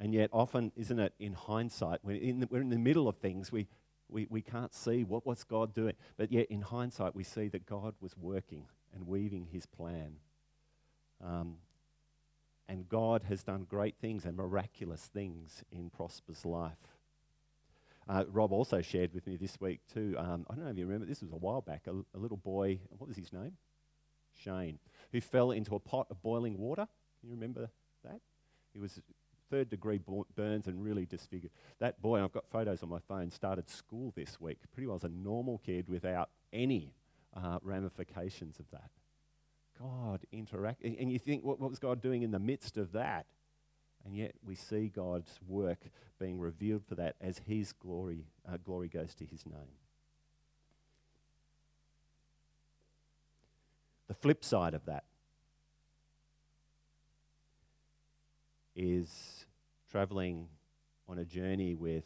And 0.00 0.12
yet, 0.12 0.28
often, 0.32 0.72
isn't 0.76 0.98
it, 0.98 1.14
in 1.20 1.34
hindsight, 1.34 2.00
we're 2.02 2.20
in 2.20 2.40
the, 2.40 2.48
we're 2.50 2.60
in 2.60 2.68
the 2.68 2.78
middle 2.78 3.08
of 3.08 3.16
things, 3.18 3.52
we, 3.52 3.68
we, 4.08 4.26
we 4.28 4.42
can't 4.42 4.74
see 4.74 5.04
what, 5.04 5.24
what's 5.24 5.44
God 5.44 5.72
doing. 5.72 5.94
But 6.16 6.32
yet, 6.32 6.48
in 6.50 6.62
hindsight, 6.62 7.14
we 7.14 7.22
see 7.22 7.48
that 7.48 7.64
God 7.64 7.94
was 8.00 8.16
working 8.16 8.66
and 8.92 9.06
weaving 9.06 9.46
his 9.52 9.66
plan. 9.66 10.16
Um, 11.24 11.56
and 12.68 12.88
God 12.88 13.24
has 13.28 13.42
done 13.42 13.66
great 13.68 13.96
things 14.00 14.24
and 14.24 14.36
miraculous 14.36 15.02
things 15.02 15.62
in 15.70 15.90
Prosper's 15.90 16.44
life. 16.44 16.78
Uh, 18.08 18.24
Rob 18.28 18.52
also 18.52 18.82
shared 18.82 19.14
with 19.14 19.26
me 19.26 19.36
this 19.36 19.58
week, 19.60 19.80
too. 19.92 20.14
Um, 20.18 20.46
I 20.50 20.54
don't 20.54 20.64
know 20.64 20.70
if 20.70 20.78
you 20.78 20.86
remember, 20.86 21.06
this 21.06 21.22
was 21.22 21.32
a 21.32 21.36
while 21.36 21.62
back. 21.62 21.86
A, 21.86 21.92
a, 22.14 22.18
little 22.18 22.36
boy, 22.36 22.80
what 22.90 23.08
was 23.08 23.16
his 23.16 23.32
name? 23.32 23.52
Shane, 24.42 24.78
who 25.12 25.20
fell 25.20 25.52
into 25.52 25.74
a 25.74 25.80
pot 25.80 26.06
of 26.10 26.22
boiling 26.22 26.58
water. 26.58 26.86
Can 27.20 27.30
you 27.30 27.34
remember 27.34 27.70
that? 28.04 28.20
He 28.72 28.78
was 28.78 29.00
third 29.50 29.70
degree 29.70 30.00
burns 30.34 30.66
and 30.66 30.82
really 30.82 31.06
disfigured. 31.06 31.52
That 31.78 32.02
boy, 32.02 32.22
I've 32.22 32.32
got 32.32 32.48
photos 32.50 32.82
on 32.82 32.88
my 32.88 32.98
phone, 33.06 33.30
started 33.30 33.70
school 33.70 34.12
this 34.16 34.40
week. 34.40 34.58
Pretty 34.72 34.86
well 34.86 34.96
as 34.96 35.04
a 35.04 35.08
normal 35.08 35.58
kid 35.64 35.88
without 35.88 36.30
any 36.52 36.92
uh, 37.34 37.58
ramifications 37.62 38.58
of 38.58 38.70
that. 38.72 38.90
God 39.78 40.20
interact. 40.32 40.82
And 40.82 41.10
you 41.10 41.18
think, 41.18 41.44
what, 41.44 41.60
what 41.60 41.70
was 41.70 41.78
God 41.78 42.00
doing 42.00 42.22
in 42.22 42.30
the 42.30 42.38
midst 42.38 42.76
of 42.76 42.92
that? 42.92 43.26
And 44.04 44.14
yet 44.14 44.32
we 44.44 44.54
see 44.54 44.88
God's 44.88 45.38
work 45.46 45.78
being 46.18 46.38
revealed 46.38 46.84
for 46.86 46.94
that 46.96 47.16
as 47.20 47.38
His 47.38 47.72
glory, 47.72 48.26
uh, 48.50 48.58
glory 48.62 48.88
goes 48.88 49.14
to 49.16 49.24
His 49.24 49.46
name. 49.46 49.78
The 54.08 54.14
flip 54.14 54.44
side 54.44 54.74
of 54.74 54.84
that 54.84 55.04
is 58.76 59.46
traveling 59.90 60.48
on 61.08 61.18
a 61.18 61.24
journey 61.24 61.74
with 61.74 62.04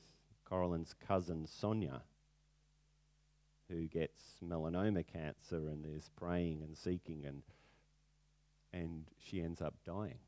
Coraline's 0.49 0.95
cousin 1.07 1.47
Sonia 1.47 2.03
who 3.69 3.87
gets 3.87 4.23
melanoma 4.45 5.05
cancer 5.07 5.57
and 5.57 5.85
is 5.85 6.11
praying 6.17 6.63
and 6.63 6.77
seeking 6.77 7.25
and 7.27 7.43
and 8.73 9.05
she 9.19 9.43
ends 9.43 9.61
up 9.61 9.75
dying. 9.85 10.19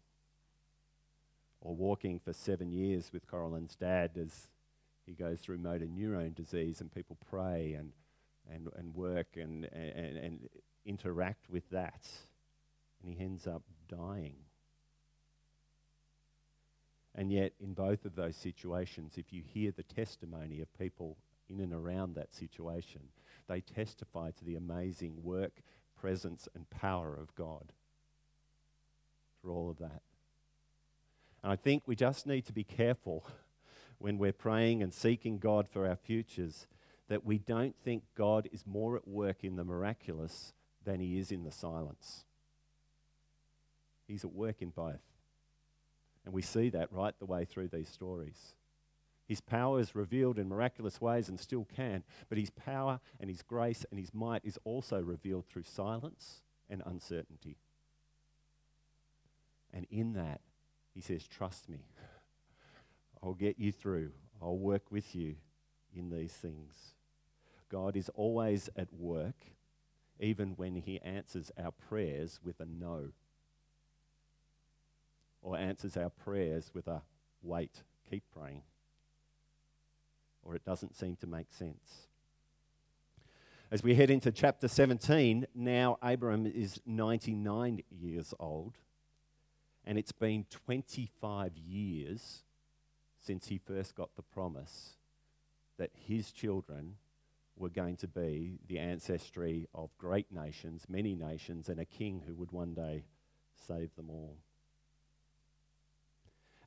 Or 1.61 1.75
walking 1.75 2.19
for 2.19 2.33
seven 2.33 2.73
years 2.73 3.11
with 3.13 3.27
Coraline's 3.27 3.77
dad 3.77 4.13
as 4.17 4.49
he 5.05 5.13
goes 5.13 5.41
through 5.41 5.59
motor 5.59 5.87
neurone 5.87 6.33
disease 6.33 6.81
and 6.81 6.93
people 6.93 7.17
pray 7.29 7.75
and, 7.75 7.93
and, 8.51 8.69
and 8.77 8.95
work 8.95 9.37
and, 9.37 9.67
and, 9.73 10.17
and 10.17 10.49
interact 10.87 11.51
with 11.51 11.69
that. 11.71 12.09
And 13.03 13.13
he 13.13 13.23
ends 13.23 13.47
up 13.47 13.63
dying. 13.89 14.37
And 17.15 17.33
yet, 17.33 17.53
in 17.61 17.75
both 17.75 18.05
of 18.05 18.15
those 18.15 18.37
situations, 18.37 19.15
if 19.17 19.33
you 19.33 19.43
hear 19.43 19.73
the 19.73 19.83
testimony 19.83 20.61
of 20.61 20.79
people 20.79 21.17
in 21.49 21.61
and 21.61 21.73
around 21.73 22.15
that 22.15 22.33
situation, 22.33 23.01
they 23.49 23.61
testify 23.61 24.31
to 24.31 24.45
the 24.45 24.55
amazing 24.55 25.23
work, 25.23 25.61
presence, 26.01 26.49
and 26.55 26.71
power 26.71 27.19
of 27.21 27.35
God 27.35 27.73
through 29.41 29.53
all 29.53 29.71
of 29.71 29.79
that. 29.79 30.03
And 31.43 31.53
I 31.53 31.57
think 31.57 31.85
we 31.87 31.97
just 31.97 32.27
need 32.27 32.47
to 32.47 32.53
be 32.53 32.65
careful 32.65 33.27
when 33.99 34.19
we're 34.19 34.33
praying 34.33 34.83
and 34.83 34.93
seeking 34.93 35.39
God 35.39 35.69
for 35.69 35.87
our 35.87 35.97
futures 35.97 36.67
that 37.09 37.25
we 37.25 37.39
don't 37.39 37.75
think 37.85 38.05
God 38.17 38.49
is 38.53 38.67
more 38.67 38.97
at 38.97 39.07
work 39.07 39.43
in 39.43 39.57
the 39.57 39.65
miraculous 39.65 40.53
than 40.85 41.01
he 41.01 41.19
is 41.19 41.33
in 41.33 41.45
the 41.45 41.51
silence. 41.51 42.25
He's 44.07 44.25
at 44.25 44.33
work 44.33 44.63
in 44.63 44.71
both. 44.71 45.03
And 46.25 46.35
we 46.35 46.43
see 46.43 46.69
that 46.71 46.93
right 46.93 47.15
the 47.19 47.27
way 47.27 47.45
through 47.45 47.69
these 47.69 47.89
stories. 47.89 48.55
His 49.27 49.41
power 49.41 49.81
is 49.81 49.95
revealed 49.95 50.39
in 50.39 50.49
miraculous 50.49 51.01
ways 51.01 51.29
and 51.29 51.39
still 51.39 51.67
can, 51.77 52.03
but 52.29 52.39
his 52.39 52.51
power 52.51 53.01
and 53.21 53.31
his 53.31 53.43
grace 53.43 53.87
and 53.91 53.99
his 53.99 54.13
might 54.13 54.45
is 54.45 54.59
also 54.65 55.01
revealed 55.01 55.47
through 55.47 55.63
silence 55.63 56.43
and 56.69 56.83
uncertainty. 56.85 57.57
And 59.73 59.87
in 59.91 60.15
that, 60.15 60.41
he 60.95 61.01
says, 61.01 61.27
Trust 61.27 61.69
me. 61.69 61.87
I'll 63.23 63.35
get 63.35 63.59
you 63.59 63.71
through. 63.71 64.13
I'll 64.41 64.59
work 64.59 64.91
with 64.91 65.15
you 65.15 65.37
in 65.95 66.11
these 66.11 66.33
things. 66.33 66.95
God 67.71 67.97
is 67.97 68.09
always 68.15 68.69
at 68.77 68.93
work, 68.93 69.37
even 70.19 70.51
when 70.57 70.75
he 70.75 71.01
answers 71.01 71.53
our 71.63 71.71
prayers 71.71 72.41
with 72.43 72.59
a 72.61 72.67
no, 72.67 73.11
or 75.43 75.57
answers 75.57 75.97
our 75.97 76.11
prayers 76.11 76.71
with 76.75 76.89
a 76.89 77.03
wait, 77.43 77.83
keep 78.09 78.25
praying, 78.35 78.63
or 80.43 80.57
it 80.57 80.65
doesn't 80.65 80.97
seem 80.97 81.17
to 81.17 81.27
make 81.27 81.53
sense. 81.53 82.09
As 83.71 83.85
we 83.85 83.95
head 83.95 84.11
into 84.11 84.33
chapter 84.33 84.67
17, 84.67 85.47
now 85.55 85.97
Abram 86.03 86.45
is 86.45 86.81
99 86.87 87.83
years 87.89 88.35
old 88.41 88.75
and 89.91 89.99
it's 89.99 90.13
been 90.13 90.47
25 90.51 91.57
years 91.57 92.45
since 93.19 93.49
he 93.49 93.59
first 93.59 93.97
got 93.97 94.15
the 94.15 94.23
promise 94.23 94.91
that 95.79 95.91
his 96.07 96.31
children 96.31 96.95
were 97.57 97.71
going 97.71 97.97
to 97.97 98.07
be 98.07 98.61
the 98.69 98.79
ancestry 98.79 99.67
of 99.75 99.91
great 99.99 100.31
nations, 100.31 100.85
many 100.89 101.17
nations, 101.17 101.69
and 101.69 101.81
a 101.81 101.85
king 101.85 102.23
who 102.25 102.37
would 102.37 102.53
one 102.53 102.73
day 102.73 103.03
save 103.67 103.93
them 103.97 104.11
all. 104.11 104.37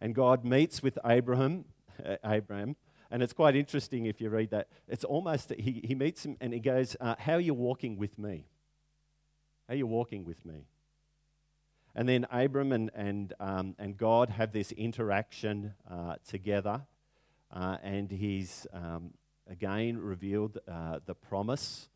And 0.02 0.14
God 0.14 0.44
meets 0.44 0.84
with 0.84 1.00
Abraham, 1.06 1.64
uh, 2.06 2.18
Abraham 2.26 2.76
And 3.10 3.24
it's 3.24 3.32
quite 3.32 3.56
interesting 3.56 4.06
if 4.06 4.20
you 4.20 4.30
read 4.32 4.50
that. 4.50 4.68
It's 4.90 5.06
almost 5.06 5.54
he, 5.58 5.82
he 5.86 5.96
meets 5.96 6.26
him 6.26 6.36
and 6.42 6.52
he 6.52 6.60
goes, 6.60 6.98
uh, 7.00 7.16
How 7.18 7.36
are 7.36 7.40
you 7.40 7.54
walking 7.54 7.98
with 7.98 8.20
me? 8.20 8.48
How 9.70 9.76
are 9.76 9.78
you 9.78 9.88
walking 9.88 10.26
with 10.26 10.46
me? 10.46 10.66
And 11.96 12.10
then 12.10 12.26
Abram 12.32 12.72
and, 12.72 12.90
and, 12.96 13.34
um, 13.40 13.76
and 13.78 13.98
God 13.98 14.30
have 14.30 14.52
this 14.52 14.72
interaction 14.72 15.74
uh, 15.90 16.16
together. 16.28 16.82
Uh, 17.52 17.78
and 17.84 18.10
he's 18.10 18.66
um, 18.74 19.12
again 19.50 19.98
revealed 20.00 20.58
uh, 20.68 21.00
the 21.06 21.14
promise 21.14 21.90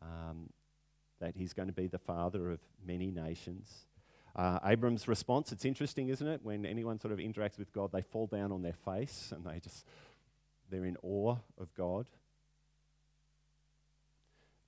um, 0.00 0.50
that 1.20 1.34
he's 1.34 1.52
going 1.52 1.68
to 1.68 1.74
be 1.74 1.88
the 1.88 1.98
father 1.98 2.50
of 2.50 2.60
many 2.86 3.10
nations. 3.10 3.86
Uh, 4.36 4.60
Abram's 4.64 5.08
response, 5.08 5.50
it's 5.50 5.64
interesting, 5.64 6.08
isn't 6.08 6.26
it? 6.26 6.40
When 6.44 6.64
anyone 6.64 7.00
sort 7.00 7.12
of 7.12 7.18
interacts 7.18 7.58
with 7.58 7.72
God, 7.72 7.90
they 7.92 8.02
fall 8.02 8.28
down 8.28 8.52
on 8.52 8.62
their 8.62 8.76
face 8.84 9.32
and 9.34 9.44
they 9.44 9.58
just, 9.58 9.84
they're 10.70 10.84
in 10.84 10.96
awe 11.02 11.36
of 11.58 11.74
God. 11.74 12.06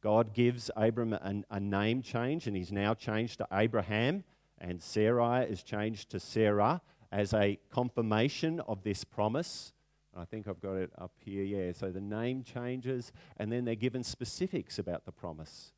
God 0.03 0.35
gives 0.35 0.69
Abram 0.75 1.13
a, 1.13 1.43
a 1.49 1.61
name 1.61 2.03
change, 2.03 2.49
and 2.49 2.57
he's 2.57 2.73
now 2.73 2.93
changed 2.93 3.39
to 3.39 3.47
Abraham, 3.53 4.25
and 4.63 4.81
Sarai 4.81 5.45
is 5.45 5.63
changed 5.63 6.11
to 6.11 6.21
Sarah 6.21 6.81
as 7.11 7.35
a 7.35 7.59
confirmation 7.71 8.61
of 8.61 8.85
this 8.85 9.05
promise. 9.05 9.73
I 10.17 10.25
think 10.25 10.47
I've 10.47 10.61
got 10.61 10.77
it 10.77 10.91
up 10.97 11.13
here, 11.19 11.43
yeah. 11.43 11.73
So 11.73 11.91
the 11.91 12.01
name 12.01 12.45
changes, 12.45 13.13
and 13.39 13.51
then 13.51 13.65
they're 13.65 13.75
given 13.75 14.05
specifics 14.05 14.79
about 14.79 15.05
the 15.05 15.13
promise. 15.13 15.73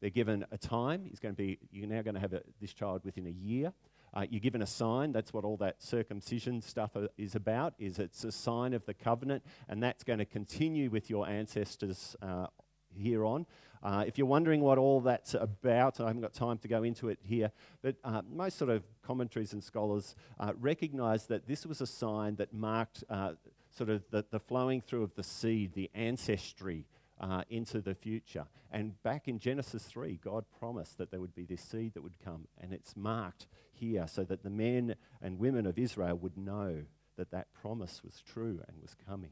They're 0.00 0.10
given 0.10 0.46
a 0.50 0.58
time. 0.58 1.04
He's 1.04 1.18
going 1.18 1.34
to 1.34 1.36
be, 1.36 1.58
you're 1.70 1.88
now 1.88 2.02
going 2.02 2.14
to 2.14 2.20
have 2.20 2.32
a, 2.32 2.42
this 2.60 2.72
child 2.72 3.04
within 3.04 3.26
a 3.26 3.30
year. 3.30 3.72
Uh, 4.14 4.24
you're 4.30 4.40
given 4.40 4.62
a 4.62 4.66
sign. 4.66 5.12
That's 5.12 5.34
what 5.34 5.44
all 5.44 5.58
that 5.58 5.82
circumcision 5.82 6.62
stuff 6.62 6.96
is 7.18 7.34
about. 7.34 7.74
Is 7.78 7.98
it's 7.98 8.24
a 8.24 8.32
sign 8.32 8.72
of 8.72 8.86
the 8.86 8.94
covenant, 8.94 9.44
and 9.68 9.82
that's 9.82 10.02
going 10.02 10.20
to 10.20 10.24
continue 10.24 10.88
with 10.88 11.10
your 11.10 11.28
ancestors 11.28 12.16
uh, 12.22 12.46
here 12.88 13.24
on. 13.24 13.44
Uh, 13.82 14.04
if 14.06 14.18
you're 14.18 14.26
wondering 14.26 14.60
what 14.60 14.78
all 14.78 15.00
that's 15.00 15.34
about, 15.34 16.00
I 16.00 16.06
haven't 16.06 16.22
got 16.22 16.34
time 16.34 16.58
to 16.58 16.68
go 16.68 16.82
into 16.82 17.08
it 17.08 17.18
here, 17.22 17.52
but 17.82 17.96
uh, 18.04 18.22
most 18.28 18.58
sort 18.58 18.70
of 18.70 18.82
commentaries 19.02 19.52
and 19.52 19.62
scholars 19.62 20.14
uh, 20.40 20.52
recognize 20.58 21.26
that 21.26 21.46
this 21.46 21.64
was 21.64 21.80
a 21.80 21.86
sign 21.86 22.36
that 22.36 22.52
marked 22.52 23.04
uh, 23.08 23.32
sort 23.70 23.90
of 23.90 24.02
the, 24.10 24.24
the, 24.30 24.40
flowing 24.40 24.80
through 24.80 25.02
of 25.02 25.14
the 25.14 25.22
seed, 25.22 25.74
the 25.74 25.90
ancestry 25.94 26.86
uh, 27.20 27.42
into 27.48 27.80
the 27.80 27.94
future. 27.94 28.46
And 28.70 29.00
back 29.02 29.28
in 29.28 29.38
Genesis 29.38 29.84
3, 29.84 30.20
God 30.22 30.44
promised 30.58 30.98
that 30.98 31.10
there 31.10 31.20
would 31.20 31.34
be 31.34 31.44
this 31.44 31.62
seed 31.62 31.94
that 31.94 32.02
would 32.02 32.18
come, 32.24 32.46
and 32.60 32.72
it's 32.72 32.96
marked 32.96 33.46
here 33.72 34.06
so 34.08 34.24
that 34.24 34.42
the 34.42 34.50
men 34.50 34.94
and 35.22 35.38
women 35.38 35.66
of 35.66 35.78
Israel 35.78 36.16
would 36.16 36.36
know 36.36 36.82
that 37.16 37.30
that 37.30 37.52
promise 37.52 38.02
was 38.04 38.22
true 38.26 38.60
and 38.68 38.80
was 38.80 38.94
coming. 39.06 39.30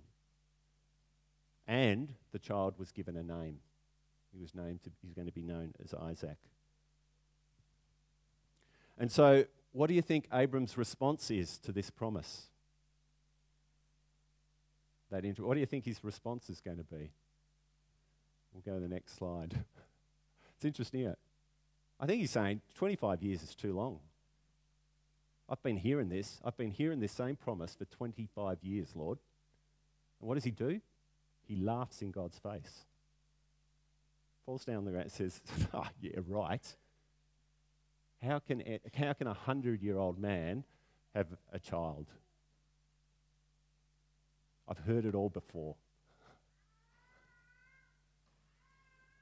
And 1.66 2.14
the 2.32 2.38
child 2.38 2.74
was 2.78 2.92
given 2.92 3.16
a 3.16 3.22
name. 3.22 3.58
He 4.36 4.42
was 4.42 4.54
named 4.54 4.82
to, 4.84 4.90
he's 5.02 5.14
going 5.14 5.26
to 5.26 5.32
be 5.32 5.42
known 5.42 5.72
as 5.82 5.94
Isaac. 5.94 6.36
And 8.98 9.10
so, 9.10 9.44
what 9.72 9.88
do 9.88 9.94
you 9.94 10.02
think 10.02 10.26
Abram's 10.32 10.76
response 10.76 11.30
is 11.30 11.58
to 11.58 11.72
this 11.72 11.90
promise? 11.90 12.46
That 15.10 15.24
inter- 15.24 15.44
what 15.44 15.54
do 15.54 15.60
you 15.60 15.66
think 15.66 15.84
his 15.84 16.02
response 16.02 16.50
is 16.50 16.60
going 16.60 16.78
to 16.78 16.84
be? 16.84 17.10
We'll 18.52 18.62
go 18.64 18.74
to 18.74 18.80
the 18.80 18.92
next 18.92 19.16
slide. 19.16 19.54
it's 20.56 20.64
interesting, 20.64 21.02
is 21.02 21.16
I 22.00 22.06
think 22.06 22.20
he's 22.20 22.30
saying 22.30 22.60
25 22.74 23.22
years 23.22 23.42
is 23.42 23.54
too 23.54 23.74
long. 23.74 24.00
I've 25.48 25.62
been 25.62 25.76
hearing 25.76 26.08
this. 26.08 26.40
I've 26.44 26.56
been 26.56 26.72
hearing 26.72 27.00
this 27.00 27.12
same 27.12 27.36
promise 27.36 27.74
for 27.74 27.84
25 27.84 28.58
years, 28.62 28.88
Lord. 28.94 29.18
And 30.20 30.28
what 30.28 30.34
does 30.34 30.44
he 30.44 30.50
do? 30.50 30.80
He 31.46 31.56
laughs 31.56 32.02
in 32.02 32.10
God's 32.10 32.38
face. 32.38 32.84
Falls 34.46 34.64
down 34.64 34.84
the 34.84 34.92
ground 34.92 35.06
and 35.06 35.12
says, 35.32 35.40
Oh, 35.74 35.86
yeah, 36.00 36.20
right. 36.28 36.64
How 38.22 38.38
can, 38.38 38.62
how 38.96 39.12
can 39.12 39.26
a 39.26 39.34
hundred 39.34 39.82
year 39.82 39.98
old 39.98 40.18
man 40.18 40.64
have 41.14 41.26
a 41.52 41.58
child? 41.58 42.06
I've 44.68 44.78
heard 44.78 45.04
it 45.04 45.14
all 45.14 45.28
before. 45.28 45.74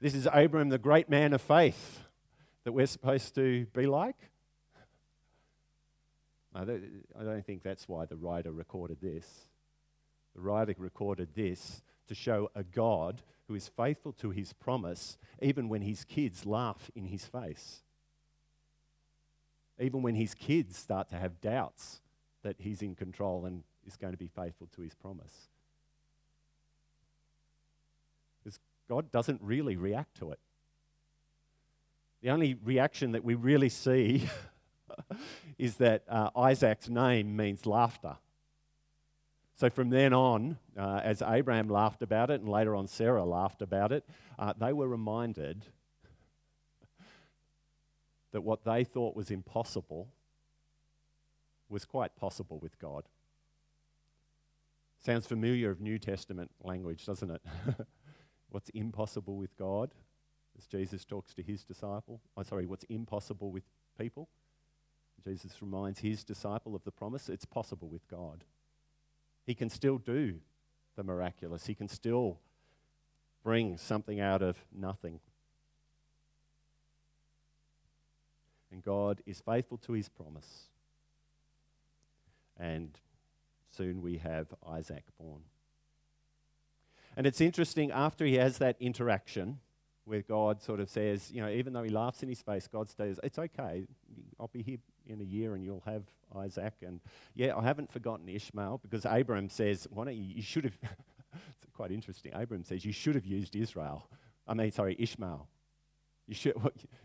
This 0.00 0.14
is 0.14 0.28
Abraham, 0.32 0.68
the 0.68 0.78
great 0.78 1.08
man 1.08 1.32
of 1.32 1.40
faith 1.40 2.00
that 2.64 2.72
we're 2.72 2.87
supposed 2.87 3.34
to 3.37 3.66
be 3.72 3.87
like. 3.87 4.16
I 6.54 6.64
don't 6.64 7.44
think 7.46 7.62
that's 7.62 7.88
why 7.88 8.04
the 8.04 8.16
writer 8.16 8.52
recorded 8.52 8.98
this. 9.00 9.26
The 10.34 10.42
writer 10.42 10.74
recorded 10.78 11.28
this 11.34 11.82
to 12.08 12.14
show 12.14 12.50
a 12.54 12.62
God 12.62 13.22
who 13.48 13.54
is 13.54 13.68
faithful 13.68 14.12
to 14.12 14.30
his 14.30 14.52
promise, 14.52 15.16
even 15.42 15.68
when 15.68 15.83
his 15.83 16.04
kids 16.04 16.46
laugh 16.46 16.90
in 16.94 17.07
his 17.07 17.24
face. 17.24 17.83
Even 19.78 20.02
when 20.02 20.14
his 20.14 20.35
kids 20.35 20.76
start 20.76 21.09
to 21.11 21.16
have 21.16 21.40
doubts 21.40 22.00
that 22.42 22.57
he's 22.59 22.80
in 22.80 22.94
control 22.94 23.44
and 23.44 23.62
is 23.87 23.96
going 23.96 24.12
to 24.12 24.18
be 24.18 24.28
faithful 24.28 24.68
to 24.74 24.83
his 24.83 24.94
promise. 24.94 25.48
Because 28.42 28.59
God 28.88 29.11
doesn't 29.11 29.40
really 29.42 29.76
react 29.76 30.16
to 30.18 30.30
it. 30.30 30.38
The 32.22 32.30
only 32.30 32.57
reaction 32.64 33.12
that 33.12 33.24
we 33.24 33.35
really 33.35 33.68
see 33.68 34.28
is 35.59 35.76
that 35.76 36.04
uh, 36.09 36.30
Isaac's 36.37 36.88
name 36.88 37.37
means 37.37 37.66
laughter. 37.66 38.16
So 39.56 39.70
from 39.70 39.90
then 39.90 40.12
on, 40.12 40.58
uh, 40.76 41.00
as 41.04 41.22
Abraham 41.22 41.68
laughed 41.68 42.02
about 42.02 42.30
it, 42.30 42.40
and 42.40 42.48
later 42.48 42.74
on 42.74 42.88
Sarah 42.88 43.24
laughed 43.24 43.62
about 43.62 43.92
it, 43.92 44.04
uh, 44.38 44.52
they 44.58 44.72
were 44.72 44.88
reminded 44.88 45.64
that 48.32 48.42
what 48.42 48.64
they 48.64 48.82
thought 48.82 49.14
was 49.14 49.30
impossible 49.30 50.08
was 51.68 51.84
quite 51.84 52.16
possible 52.16 52.58
with 52.58 52.78
God. 52.78 53.04
Sounds 55.04 55.26
familiar 55.26 55.70
of 55.70 55.80
New 55.80 55.98
Testament 55.98 56.50
language, 56.62 57.04
doesn't 57.06 57.30
it? 57.30 57.42
what's 58.48 58.70
impossible 58.70 59.36
with 59.36 59.56
God, 59.56 59.90
as 60.56 60.66
Jesus 60.66 61.04
talks 61.04 61.34
to 61.34 61.42
his 61.42 61.64
disciple. 61.64 62.20
Oh, 62.36 62.42
sorry, 62.42 62.66
what's 62.66 62.84
impossible 62.84 63.50
with 63.50 63.64
people? 63.98 64.28
Jesus 65.24 65.60
reminds 65.60 66.00
his 66.00 66.24
disciple 66.24 66.74
of 66.74 66.84
the 66.84 66.90
promise. 66.90 67.28
It's 67.28 67.44
possible 67.44 67.88
with 67.88 68.06
God. 68.08 68.44
He 69.44 69.54
can 69.54 69.68
still 69.68 69.98
do 69.98 70.37
the 70.96 71.02
miraculous, 71.02 71.66
He 71.66 71.74
can 71.74 71.88
still 71.88 72.38
bring 73.42 73.76
something 73.76 74.20
out 74.20 74.42
of 74.42 74.57
nothing. 74.72 75.20
And 78.72 78.83
God 78.83 79.22
is 79.26 79.40
faithful 79.40 79.78
to 79.78 79.92
His 79.92 80.09
promise. 80.09 80.68
And 82.59 82.98
soon 83.70 84.02
we 84.02 84.18
have 84.18 84.48
Isaac 84.66 85.04
born. 85.18 85.42
And 87.16 87.26
it's 87.26 87.40
interesting, 87.40 87.90
after 87.90 88.24
he 88.24 88.35
has 88.35 88.59
that 88.59 88.76
interaction 88.80 89.61
where 90.04 90.22
God 90.22 90.62
sort 90.62 90.80
of 90.80 90.88
says, 90.88 91.30
you 91.30 91.40
know, 91.40 91.48
even 91.48 91.72
though 91.72 91.83
he 91.83 91.90
laughs 91.90 92.22
in 92.22 92.28
his 92.28 92.42
face, 92.42 92.66
God 92.66 92.90
says, 92.90 93.20
It's 93.22 93.38
okay. 93.38 93.85
I'll 94.38 94.48
be 94.48 94.62
here 94.62 94.78
in 95.06 95.20
a 95.20 95.24
year 95.24 95.54
and 95.54 95.64
you'll 95.64 95.82
have 95.86 96.04
Isaac. 96.36 96.74
And 96.82 97.00
yeah, 97.34 97.56
I 97.56 97.62
haven't 97.62 97.90
forgotten 97.90 98.28
Ishmael 98.28 98.80
because 98.82 99.04
Abram 99.04 99.48
says, 99.48 99.86
why 99.90 100.04
don't 100.04 100.16
you, 100.16 100.34
you 100.36 100.42
should 100.42 100.64
have, 100.64 100.76
it's 100.82 101.66
quite 101.74 101.90
interesting. 101.90 102.32
Abram 102.34 102.64
says, 102.64 102.84
you 102.84 102.92
should 102.92 103.14
have 103.14 103.26
used 103.26 103.56
Israel. 103.56 104.08
I 104.46 104.54
mean, 104.54 104.70
sorry, 104.70 104.96
Ishmael. 104.98 105.48
You, 106.26 106.34
should, 106.34 106.54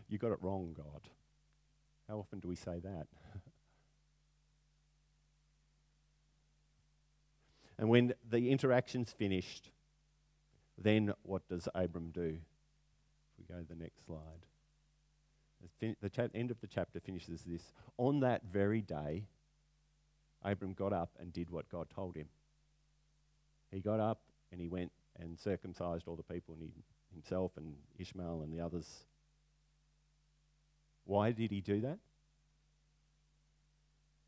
you 0.08 0.18
got 0.18 0.32
it 0.32 0.38
wrong, 0.40 0.74
God. 0.76 1.02
How 2.08 2.18
often 2.18 2.40
do 2.40 2.48
we 2.48 2.56
say 2.56 2.80
that? 2.80 3.06
and 7.78 7.88
when 7.88 8.14
the 8.28 8.50
interaction's 8.50 9.12
finished, 9.12 9.70
then 10.76 11.12
what 11.22 11.46
does 11.48 11.68
Abram 11.74 12.10
do? 12.10 12.38
If 12.38 13.38
we 13.38 13.44
go 13.54 13.60
to 13.60 13.68
the 13.68 13.74
next 13.80 14.04
slide. 14.06 14.46
The 15.80 16.10
cha- 16.10 16.28
end 16.34 16.50
of 16.50 16.60
the 16.60 16.66
chapter 16.66 17.00
finishes 17.00 17.42
this. 17.46 17.72
On 17.98 18.20
that 18.20 18.42
very 18.50 18.80
day, 18.80 19.24
Abram 20.42 20.72
got 20.72 20.92
up 20.92 21.10
and 21.18 21.32
did 21.32 21.50
what 21.50 21.68
God 21.68 21.88
told 21.94 22.16
him. 22.16 22.28
He 23.70 23.80
got 23.80 24.00
up 24.00 24.20
and 24.52 24.60
he 24.60 24.68
went 24.68 24.92
and 25.18 25.38
circumcised 25.38 26.08
all 26.08 26.16
the 26.16 26.22
people, 26.22 26.54
and 26.54 26.62
he, 26.62 26.70
himself 27.12 27.52
and 27.56 27.74
Ishmael 27.98 28.42
and 28.42 28.52
the 28.52 28.60
others. 28.60 29.04
Why 31.04 31.32
did 31.32 31.50
he 31.50 31.60
do 31.60 31.80
that? 31.80 31.98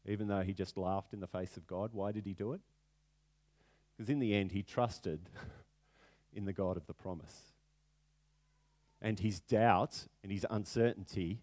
Even 0.06 0.28
though 0.28 0.42
he 0.42 0.52
just 0.52 0.76
laughed 0.76 1.12
in 1.12 1.20
the 1.20 1.26
face 1.26 1.56
of 1.56 1.66
God, 1.66 1.90
why 1.92 2.12
did 2.12 2.26
he 2.26 2.34
do 2.34 2.52
it? 2.52 2.60
Because 3.96 4.10
in 4.10 4.18
the 4.18 4.34
end, 4.34 4.52
he 4.52 4.62
trusted 4.62 5.20
in 6.34 6.44
the 6.44 6.52
God 6.52 6.76
of 6.76 6.86
the 6.86 6.94
promise 6.94 7.51
and 9.02 9.18
his 9.18 9.40
doubt 9.40 10.06
and 10.22 10.32
his 10.32 10.46
uncertainty 10.48 11.42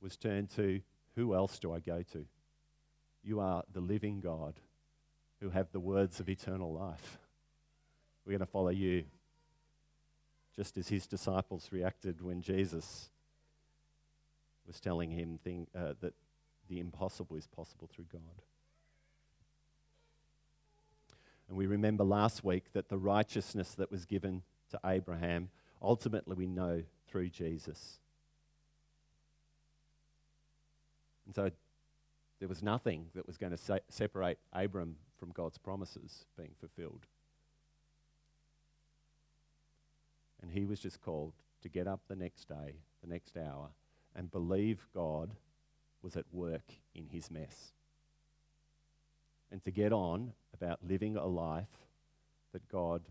was 0.00 0.16
turned 0.16 0.50
to 0.50 0.80
who 1.14 1.34
else 1.34 1.58
do 1.58 1.72
I 1.72 1.80
go 1.80 2.02
to? 2.12 2.24
You 3.22 3.40
are 3.40 3.62
the 3.72 3.80
living 3.80 4.20
God 4.20 4.54
who 5.40 5.50
have 5.50 5.70
the 5.70 5.80
words 5.80 6.18
of 6.18 6.28
eternal 6.28 6.72
life. 6.72 7.18
We're 8.24 8.32
going 8.32 8.40
to 8.40 8.46
follow 8.46 8.70
you, 8.70 9.04
just 10.56 10.76
as 10.78 10.88
his 10.88 11.06
disciples 11.06 11.68
reacted 11.70 12.22
when 12.22 12.40
Jesus 12.40 13.10
was 14.66 14.80
telling 14.80 15.10
him 15.10 15.38
thing, 15.44 15.66
uh, 15.74 15.94
that 16.00 16.14
the 16.68 16.80
impossible 16.80 17.36
is 17.36 17.46
possible 17.46 17.88
through 17.92 18.06
God. 18.12 18.42
And 21.48 21.56
we 21.56 21.66
remember 21.66 22.04
last 22.04 22.44
week 22.44 22.72
that 22.74 22.88
the 22.88 22.98
righteousness 22.98 23.74
that 23.74 23.90
was 23.90 24.04
given 24.04 24.42
to 24.70 24.80
Abraham, 24.84 25.48
ultimately 25.82 26.34
we 26.34 26.46
know 26.46 26.82
through 27.08 27.28
Jesus. 27.30 27.98
And 31.26 31.34
so 31.34 31.50
there 32.40 32.48
was 32.48 32.62
nothing 32.62 33.06
that 33.14 33.26
was 33.26 33.36
going 33.36 33.52
to 33.52 33.58
sa- 33.58 33.78
separate 33.88 34.38
Abram 34.52 34.96
from 35.18 35.30
God's 35.32 35.58
promises 35.58 36.24
being 36.36 36.52
fulfilled. 36.58 37.06
And 40.40 40.50
he 40.50 40.64
was 40.64 40.80
just 40.80 41.00
called 41.00 41.32
to 41.62 41.68
get 41.68 41.86
up 41.86 42.00
the 42.08 42.16
next 42.16 42.48
day, 42.48 42.76
the 43.02 43.08
next 43.08 43.36
hour, 43.36 43.68
and 44.14 44.30
believe 44.30 44.86
God 44.94 45.34
was 46.02 46.16
at 46.16 46.24
work 46.32 46.72
in 46.94 47.06
his 47.06 47.30
mess. 47.30 47.72
And 49.50 49.62
to 49.64 49.70
get 49.70 49.92
on 49.92 50.32
about 50.54 50.78
living 50.86 51.16
a 51.16 51.26
life 51.26 51.66
that 52.52 52.68
God 52.68 53.02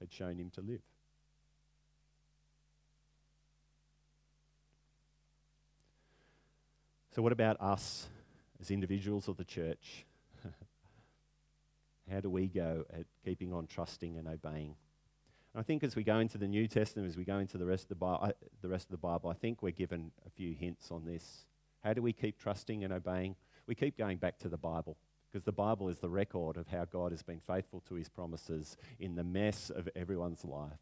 had 0.00 0.12
shown 0.12 0.38
him 0.38 0.50
to 0.50 0.60
live. 0.60 0.80
So, 7.18 7.22
what 7.22 7.32
about 7.32 7.60
us 7.60 8.06
as 8.60 8.70
individuals 8.70 9.26
of 9.26 9.36
the 9.36 9.44
church? 9.44 10.06
How 12.12 12.20
do 12.20 12.30
we 12.30 12.46
go 12.46 12.84
at 12.92 13.06
keeping 13.24 13.52
on 13.52 13.66
trusting 13.66 14.16
and 14.16 14.28
obeying? 14.28 14.76
And 15.52 15.60
I 15.60 15.62
think 15.64 15.82
as 15.82 15.96
we 15.96 16.04
go 16.04 16.20
into 16.20 16.38
the 16.38 16.46
New 16.46 16.68
Testament, 16.68 17.08
as 17.08 17.16
we 17.16 17.24
go 17.24 17.38
into 17.38 17.58
the 17.58 17.66
rest 17.66 17.86
of 17.86 17.88
the, 17.88 17.94
Bi- 17.96 18.32
the 18.62 18.68
rest 18.68 18.84
of 18.84 18.92
the 18.92 18.98
Bible, 18.98 19.30
I 19.30 19.32
think 19.32 19.64
we're 19.64 19.72
given 19.72 20.12
a 20.28 20.30
few 20.30 20.54
hints 20.54 20.92
on 20.92 21.04
this. 21.04 21.44
How 21.82 21.92
do 21.92 22.02
we 22.02 22.12
keep 22.12 22.38
trusting 22.38 22.84
and 22.84 22.92
obeying? 22.92 23.34
We 23.66 23.74
keep 23.74 23.98
going 23.98 24.18
back 24.18 24.38
to 24.38 24.48
the 24.48 24.56
Bible 24.56 24.96
because 25.28 25.42
the 25.42 25.50
Bible 25.50 25.88
is 25.88 25.98
the 25.98 26.10
record 26.10 26.56
of 26.56 26.68
how 26.68 26.84
God 26.84 27.10
has 27.10 27.24
been 27.24 27.40
faithful 27.40 27.82
to 27.88 27.96
his 27.96 28.08
promises 28.08 28.76
in 29.00 29.16
the 29.16 29.24
mess 29.24 29.70
of 29.70 29.88
everyone's 29.96 30.44
life. 30.44 30.78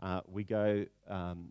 Uh, 0.00 0.20
we 0.28 0.44
go, 0.44 0.86
um, 1.08 1.50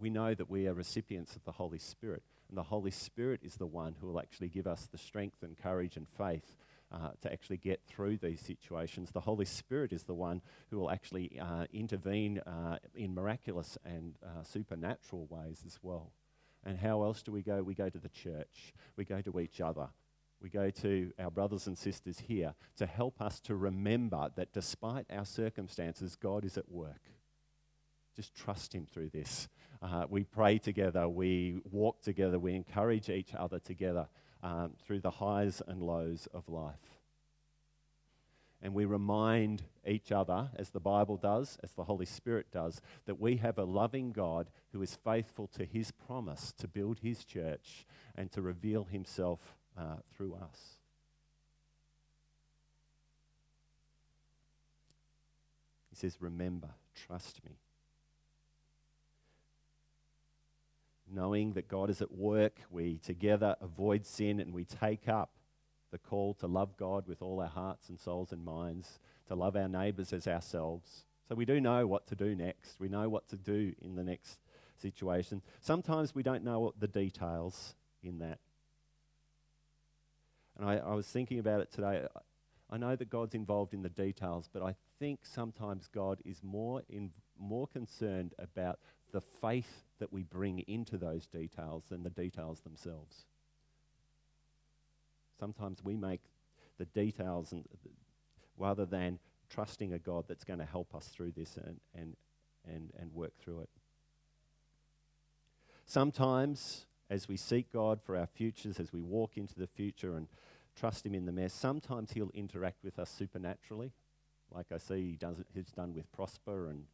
we 0.00 0.10
know 0.10 0.34
that 0.34 0.50
we 0.50 0.66
are 0.66 0.74
recipients 0.74 1.36
of 1.36 1.44
the 1.44 1.52
Holy 1.52 1.78
Spirit, 1.78 2.24
and 2.52 2.58
the 2.58 2.62
Holy 2.64 2.90
Spirit 2.90 3.40
is 3.42 3.56
the 3.56 3.66
one 3.66 3.94
who 3.98 4.06
will 4.08 4.20
actually 4.20 4.50
give 4.50 4.66
us 4.66 4.86
the 4.92 4.98
strength 4.98 5.42
and 5.42 5.56
courage 5.56 5.96
and 5.96 6.06
faith 6.06 6.54
uh, 6.92 7.08
to 7.22 7.32
actually 7.32 7.56
get 7.56 7.80
through 7.86 8.18
these 8.18 8.42
situations. 8.42 9.10
The 9.10 9.20
Holy 9.20 9.46
Spirit 9.46 9.90
is 9.90 10.02
the 10.02 10.12
one 10.12 10.42
who 10.70 10.78
will 10.78 10.90
actually 10.90 11.40
uh, 11.40 11.64
intervene 11.72 12.40
uh, 12.40 12.76
in 12.94 13.14
miraculous 13.14 13.78
and 13.86 14.16
uh, 14.22 14.42
supernatural 14.42 15.26
ways 15.30 15.62
as 15.66 15.78
well. 15.82 16.12
And 16.62 16.78
how 16.78 17.02
else 17.04 17.22
do 17.22 17.32
we 17.32 17.40
go? 17.40 17.62
We 17.62 17.72
go 17.72 17.88
to 17.88 17.98
the 17.98 18.10
church, 18.10 18.74
we 18.96 19.06
go 19.06 19.22
to 19.22 19.40
each 19.40 19.62
other. 19.62 19.88
We 20.42 20.50
go 20.50 20.68
to 20.68 21.10
our 21.18 21.30
brothers 21.30 21.66
and 21.68 21.78
sisters 21.78 22.18
here 22.18 22.52
to 22.76 22.84
help 22.84 23.22
us 23.22 23.40
to 23.42 23.56
remember 23.56 24.28
that 24.36 24.52
despite 24.52 25.06
our 25.10 25.24
circumstances, 25.24 26.16
God 26.16 26.44
is 26.44 26.58
at 26.58 26.70
work. 26.70 27.00
Just 28.14 28.34
trust 28.34 28.74
Him 28.74 28.86
through 28.86 29.10
this. 29.10 29.48
Uh, 29.80 30.06
we 30.08 30.24
pray 30.24 30.58
together, 30.58 31.08
we 31.08 31.60
walk 31.70 32.02
together, 32.02 32.38
we 32.38 32.54
encourage 32.54 33.08
each 33.08 33.34
other 33.34 33.58
together 33.58 34.06
um, 34.42 34.72
through 34.84 35.00
the 35.00 35.10
highs 35.10 35.62
and 35.66 35.82
lows 35.82 36.28
of 36.32 36.48
life. 36.48 36.74
And 38.62 38.74
we 38.74 38.84
remind 38.84 39.64
each 39.84 40.12
other, 40.12 40.50
as 40.54 40.70
the 40.70 40.78
Bible 40.78 41.16
does, 41.16 41.58
as 41.64 41.72
the 41.72 41.82
Holy 41.82 42.06
Spirit 42.06 42.46
does, 42.52 42.80
that 43.06 43.18
we 43.18 43.36
have 43.38 43.58
a 43.58 43.64
loving 43.64 44.12
God 44.12 44.50
who 44.70 44.82
is 44.82 44.96
faithful 45.04 45.48
to 45.48 45.64
his 45.64 45.90
promise 45.90 46.52
to 46.58 46.68
build 46.68 47.00
his 47.00 47.24
church 47.24 47.86
and 48.14 48.30
to 48.30 48.40
reveal 48.40 48.84
himself 48.84 49.56
uh, 49.76 49.96
through 50.14 50.34
us. 50.34 50.78
He 55.90 55.96
says, 55.96 56.18
Remember, 56.20 56.70
trust 56.94 57.44
me. 57.44 57.61
Knowing 61.12 61.52
that 61.52 61.68
God 61.68 61.90
is 61.90 62.00
at 62.00 62.12
work, 62.12 62.60
we 62.70 62.98
together 62.98 63.56
avoid 63.60 64.06
sin 64.06 64.40
and 64.40 64.52
we 64.52 64.64
take 64.64 65.08
up 65.08 65.30
the 65.90 65.98
call 65.98 66.34
to 66.34 66.46
love 66.46 66.76
God 66.76 67.06
with 67.06 67.22
all 67.22 67.40
our 67.40 67.48
hearts 67.48 67.88
and 67.88 68.00
souls 68.00 68.32
and 68.32 68.44
minds, 68.44 68.98
to 69.28 69.34
love 69.34 69.56
our 69.56 69.68
neighbours 69.68 70.12
as 70.12 70.26
ourselves. 70.26 71.04
So 71.28 71.34
we 71.34 71.44
do 71.44 71.60
know 71.60 71.86
what 71.86 72.06
to 72.08 72.14
do 72.14 72.34
next. 72.34 72.80
We 72.80 72.88
know 72.88 73.08
what 73.08 73.28
to 73.28 73.36
do 73.36 73.74
in 73.80 73.94
the 73.94 74.02
next 74.02 74.38
situation. 74.80 75.42
Sometimes 75.60 76.14
we 76.14 76.22
don't 76.22 76.44
know 76.44 76.60
what 76.60 76.80
the 76.80 76.88
details 76.88 77.74
in 78.02 78.18
that. 78.18 78.38
And 80.58 80.68
I, 80.68 80.78
I 80.78 80.94
was 80.94 81.06
thinking 81.06 81.38
about 81.38 81.60
it 81.60 81.72
today. 81.72 82.06
I 82.70 82.78
know 82.78 82.96
that 82.96 83.10
God's 83.10 83.34
involved 83.34 83.74
in 83.74 83.82
the 83.82 83.88
details, 83.88 84.48
but 84.52 84.62
I 84.62 84.74
think 84.98 85.20
sometimes 85.24 85.88
God 85.92 86.20
is 86.24 86.42
more, 86.42 86.82
in, 86.88 87.10
more 87.38 87.66
concerned 87.66 88.34
about 88.38 88.78
the 89.12 89.20
faith 89.20 89.84
that 90.02 90.12
we 90.12 90.24
bring 90.24 90.58
into 90.66 90.98
those 90.98 91.28
details 91.28 91.84
than 91.88 92.02
the 92.02 92.10
details 92.10 92.58
themselves. 92.58 93.24
Sometimes 95.38 95.84
we 95.84 95.96
make 95.96 96.22
the 96.76 96.86
details 96.86 97.52
and 97.52 97.64
rather 98.58 98.84
than 98.84 99.20
trusting 99.48 99.92
a 99.92 100.00
God 100.00 100.24
that's 100.26 100.42
going 100.42 100.58
to 100.58 100.64
help 100.64 100.92
us 100.92 101.06
through 101.06 101.30
this 101.36 101.56
and, 101.56 101.78
and, 101.94 102.16
and, 102.66 102.90
and 102.98 103.14
work 103.14 103.30
through 103.38 103.60
it. 103.60 103.68
Sometimes, 105.86 106.86
as 107.08 107.28
we 107.28 107.36
seek 107.36 107.72
God 107.72 108.00
for 108.02 108.16
our 108.16 108.26
futures, 108.26 108.80
as 108.80 108.92
we 108.92 109.00
walk 109.00 109.36
into 109.36 109.54
the 109.56 109.68
future 109.68 110.16
and 110.16 110.26
trust 110.74 111.06
Him 111.06 111.14
in 111.14 111.26
the 111.26 111.32
mess, 111.32 111.52
sometimes 111.52 112.10
He'll 112.10 112.32
interact 112.34 112.82
with 112.82 112.98
us 112.98 113.08
supernaturally, 113.08 113.92
like 114.50 114.72
I 114.74 114.78
see 114.78 115.10
He 115.12 115.16
does, 115.16 115.36
He's 115.54 115.70
done 115.70 115.94
with 115.94 116.10
Prosper 116.10 116.70
and 116.70 116.86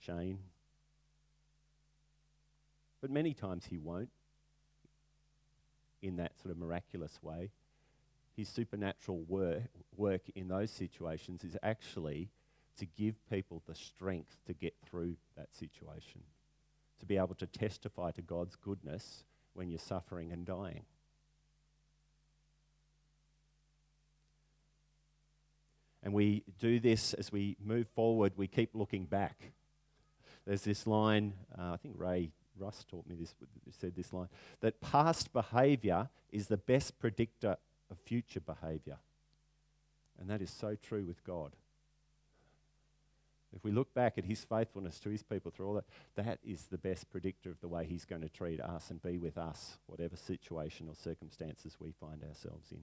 Shane 0.00 0.40
but 3.00 3.10
many 3.10 3.34
times 3.34 3.66
he 3.66 3.78
won't 3.78 4.10
in 6.02 6.16
that 6.16 6.32
sort 6.40 6.52
of 6.52 6.58
miraculous 6.58 7.18
way. 7.22 7.50
His 8.36 8.48
supernatural 8.48 9.22
work, 9.28 9.62
work 9.96 10.22
in 10.34 10.48
those 10.48 10.70
situations 10.70 11.44
is 11.44 11.56
actually 11.62 12.30
to 12.78 12.86
give 12.86 13.14
people 13.28 13.62
the 13.66 13.74
strength 13.74 14.36
to 14.46 14.54
get 14.54 14.74
through 14.88 15.16
that 15.36 15.54
situation, 15.54 16.22
to 17.00 17.06
be 17.06 17.16
able 17.16 17.34
to 17.34 17.46
testify 17.46 18.10
to 18.12 18.22
God's 18.22 18.56
goodness 18.56 19.24
when 19.52 19.68
you're 19.68 19.78
suffering 19.78 20.32
and 20.32 20.46
dying. 20.46 20.84
And 26.02 26.14
we 26.14 26.44
do 26.58 26.80
this 26.80 27.12
as 27.12 27.30
we 27.30 27.56
move 27.62 27.86
forward, 27.94 28.32
we 28.36 28.46
keep 28.46 28.70
looking 28.74 29.04
back. 29.04 29.52
There's 30.46 30.62
this 30.62 30.86
line, 30.86 31.34
uh, 31.58 31.72
I 31.72 31.76
think 31.76 31.96
Ray 31.98 32.32
Russ 32.60 32.84
taught 32.88 33.06
me 33.06 33.16
this, 33.16 33.34
said 33.78 33.94
this 33.96 34.12
line, 34.12 34.28
that 34.60 34.80
past 34.80 35.32
behavior 35.32 36.08
is 36.30 36.46
the 36.46 36.56
best 36.56 36.98
predictor 36.98 37.56
of 37.90 37.98
future 37.98 38.40
behavior. 38.40 38.98
And 40.18 40.28
that 40.28 40.42
is 40.42 40.50
so 40.50 40.76
true 40.76 41.04
with 41.04 41.24
God. 41.24 41.56
If 43.52 43.64
we 43.64 43.72
look 43.72 43.92
back 43.94 44.16
at 44.16 44.24
his 44.24 44.44
faithfulness 44.44 45.00
to 45.00 45.10
his 45.10 45.22
people 45.22 45.50
through 45.50 45.66
all 45.66 45.74
that, 45.74 45.84
that 46.14 46.38
is 46.44 46.64
the 46.64 46.78
best 46.78 47.10
predictor 47.10 47.50
of 47.50 47.60
the 47.60 47.68
way 47.68 47.84
he's 47.84 48.04
going 48.04 48.22
to 48.22 48.28
treat 48.28 48.60
us 48.60 48.90
and 48.90 49.02
be 49.02 49.18
with 49.18 49.36
us, 49.36 49.78
whatever 49.86 50.14
situation 50.16 50.86
or 50.88 50.94
circumstances 50.94 51.76
we 51.80 51.90
find 51.90 52.22
ourselves 52.22 52.70
in. 52.70 52.82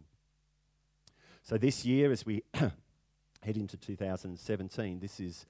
So 1.42 1.58
this 1.58 1.86
year, 1.86 2.12
as 2.12 2.26
we 2.26 2.44
head 2.54 3.56
into 3.56 3.78
2017, 3.78 5.00
this 5.00 5.20
is 5.22 5.46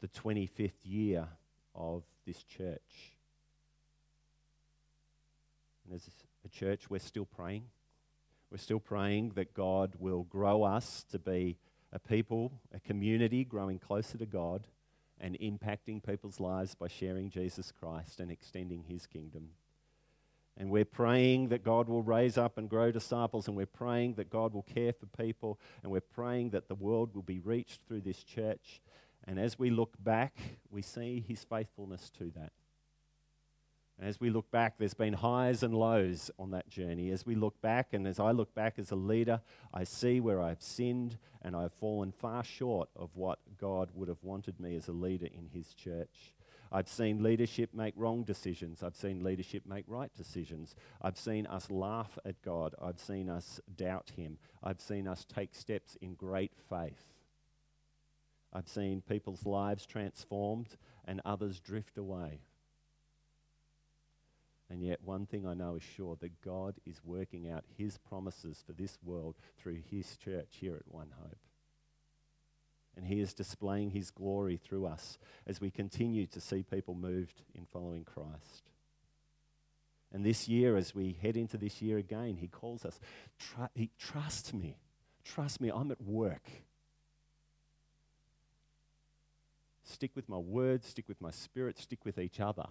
the 0.00 0.08
25th 0.08 0.72
year 0.84 1.26
of 1.74 2.04
this 2.24 2.44
church. 2.44 3.16
And 5.90 6.00
as 6.00 6.08
a 6.44 6.48
church, 6.48 6.88
we're 6.88 7.00
still 7.00 7.24
praying. 7.24 7.64
We're 8.50 8.58
still 8.58 8.78
praying 8.78 9.32
that 9.34 9.54
God 9.54 9.94
will 9.98 10.22
grow 10.22 10.62
us 10.62 11.04
to 11.10 11.18
be 11.18 11.58
a 11.92 11.98
people, 11.98 12.52
a 12.72 12.78
community 12.78 13.44
growing 13.44 13.80
closer 13.80 14.16
to 14.18 14.26
God 14.26 14.68
and 15.20 15.36
impacting 15.40 16.00
people's 16.00 16.38
lives 16.38 16.76
by 16.76 16.86
sharing 16.86 17.28
Jesus 17.28 17.72
Christ 17.72 18.20
and 18.20 18.30
extending 18.30 18.84
his 18.84 19.06
kingdom. 19.06 19.48
And 20.56 20.70
we're 20.70 20.84
praying 20.84 21.48
that 21.48 21.64
God 21.64 21.88
will 21.88 22.02
raise 22.02 22.38
up 22.38 22.56
and 22.56 22.70
grow 22.70 22.92
disciples, 22.92 23.48
and 23.48 23.56
we're 23.56 23.66
praying 23.66 24.14
that 24.14 24.30
God 24.30 24.54
will 24.54 24.62
care 24.62 24.92
for 24.92 25.06
people, 25.06 25.58
and 25.82 25.90
we're 25.90 26.00
praying 26.00 26.50
that 26.50 26.68
the 26.68 26.74
world 26.76 27.16
will 27.16 27.22
be 27.22 27.40
reached 27.40 27.80
through 27.88 28.02
this 28.02 28.22
church. 28.22 28.80
And 29.24 29.40
as 29.40 29.58
we 29.58 29.70
look 29.70 29.94
back, 29.98 30.36
we 30.70 30.82
see 30.82 31.24
his 31.26 31.42
faithfulness 31.42 32.10
to 32.18 32.30
that. 32.36 32.52
And 34.00 34.08
as 34.08 34.18
we 34.18 34.30
look 34.30 34.50
back, 34.50 34.78
there's 34.78 34.94
been 34.94 35.12
highs 35.12 35.62
and 35.62 35.74
lows 35.74 36.30
on 36.38 36.52
that 36.52 36.70
journey. 36.70 37.10
As 37.10 37.26
we 37.26 37.34
look 37.34 37.60
back, 37.60 37.92
and 37.92 38.06
as 38.06 38.18
I 38.18 38.30
look 38.30 38.54
back 38.54 38.78
as 38.78 38.90
a 38.90 38.96
leader, 38.96 39.42
I 39.74 39.84
see 39.84 40.20
where 40.20 40.40
I've 40.40 40.62
sinned 40.62 41.18
and 41.42 41.54
I've 41.54 41.74
fallen 41.74 42.10
far 42.10 42.42
short 42.42 42.88
of 42.96 43.10
what 43.14 43.40
God 43.60 43.90
would 43.92 44.08
have 44.08 44.22
wanted 44.22 44.58
me 44.58 44.74
as 44.74 44.88
a 44.88 44.92
leader 44.92 45.26
in 45.26 45.50
His 45.52 45.74
church. 45.74 46.32
I've 46.72 46.88
seen 46.88 47.22
leadership 47.22 47.74
make 47.74 47.92
wrong 47.94 48.22
decisions. 48.22 48.82
I've 48.82 48.96
seen 48.96 49.22
leadership 49.22 49.66
make 49.66 49.84
right 49.86 50.10
decisions. 50.16 50.76
I've 51.02 51.18
seen 51.18 51.46
us 51.46 51.70
laugh 51.70 52.18
at 52.24 52.40
God. 52.40 52.74
I've 52.80 53.00
seen 53.00 53.28
us 53.28 53.60
doubt 53.76 54.12
Him. 54.16 54.38
I've 54.62 54.80
seen 54.80 55.06
us 55.08 55.26
take 55.26 55.54
steps 55.54 55.98
in 56.00 56.14
great 56.14 56.52
faith. 56.70 57.04
I've 58.50 58.68
seen 58.68 59.02
people's 59.02 59.44
lives 59.44 59.84
transformed 59.84 60.78
and 61.04 61.20
others 61.26 61.60
drift 61.60 61.98
away. 61.98 62.40
And 64.70 64.84
yet, 64.84 65.00
one 65.04 65.26
thing 65.26 65.48
I 65.48 65.54
know 65.54 65.74
is 65.74 65.82
sure 65.82 66.16
that 66.20 66.40
God 66.42 66.76
is 66.86 67.00
working 67.04 67.50
out 67.50 67.64
His 67.76 67.98
promises 67.98 68.62
for 68.64 68.72
this 68.72 68.98
world 69.04 69.34
through 69.58 69.82
His 69.90 70.16
church 70.16 70.58
here 70.60 70.76
at 70.76 70.86
One 70.86 71.08
Hope. 71.20 71.38
And 72.96 73.04
He 73.04 73.20
is 73.20 73.34
displaying 73.34 73.90
His 73.90 74.12
glory 74.12 74.56
through 74.56 74.86
us 74.86 75.18
as 75.44 75.60
we 75.60 75.70
continue 75.70 76.26
to 76.28 76.40
see 76.40 76.62
people 76.62 76.94
moved 76.94 77.42
in 77.52 77.66
following 77.66 78.04
Christ. 78.04 78.70
And 80.12 80.24
this 80.24 80.48
year, 80.48 80.76
as 80.76 80.94
we 80.94 81.16
head 81.20 81.36
into 81.36 81.56
this 81.56 81.82
year 81.82 81.98
again, 81.98 82.36
He 82.36 82.46
calls 82.46 82.84
us, 82.84 83.00
he, 83.74 83.90
Trust 83.98 84.54
me. 84.54 84.76
Trust 85.24 85.60
me, 85.60 85.70
I'm 85.74 85.90
at 85.90 86.00
work. 86.00 86.48
Stick 89.82 90.12
with 90.14 90.28
my 90.28 90.38
words, 90.38 90.86
stick 90.86 91.08
with 91.08 91.20
my 91.20 91.32
spirit, 91.32 91.76
stick 91.76 92.04
with 92.04 92.18
each 92.18 92.38
other 92.38 92.66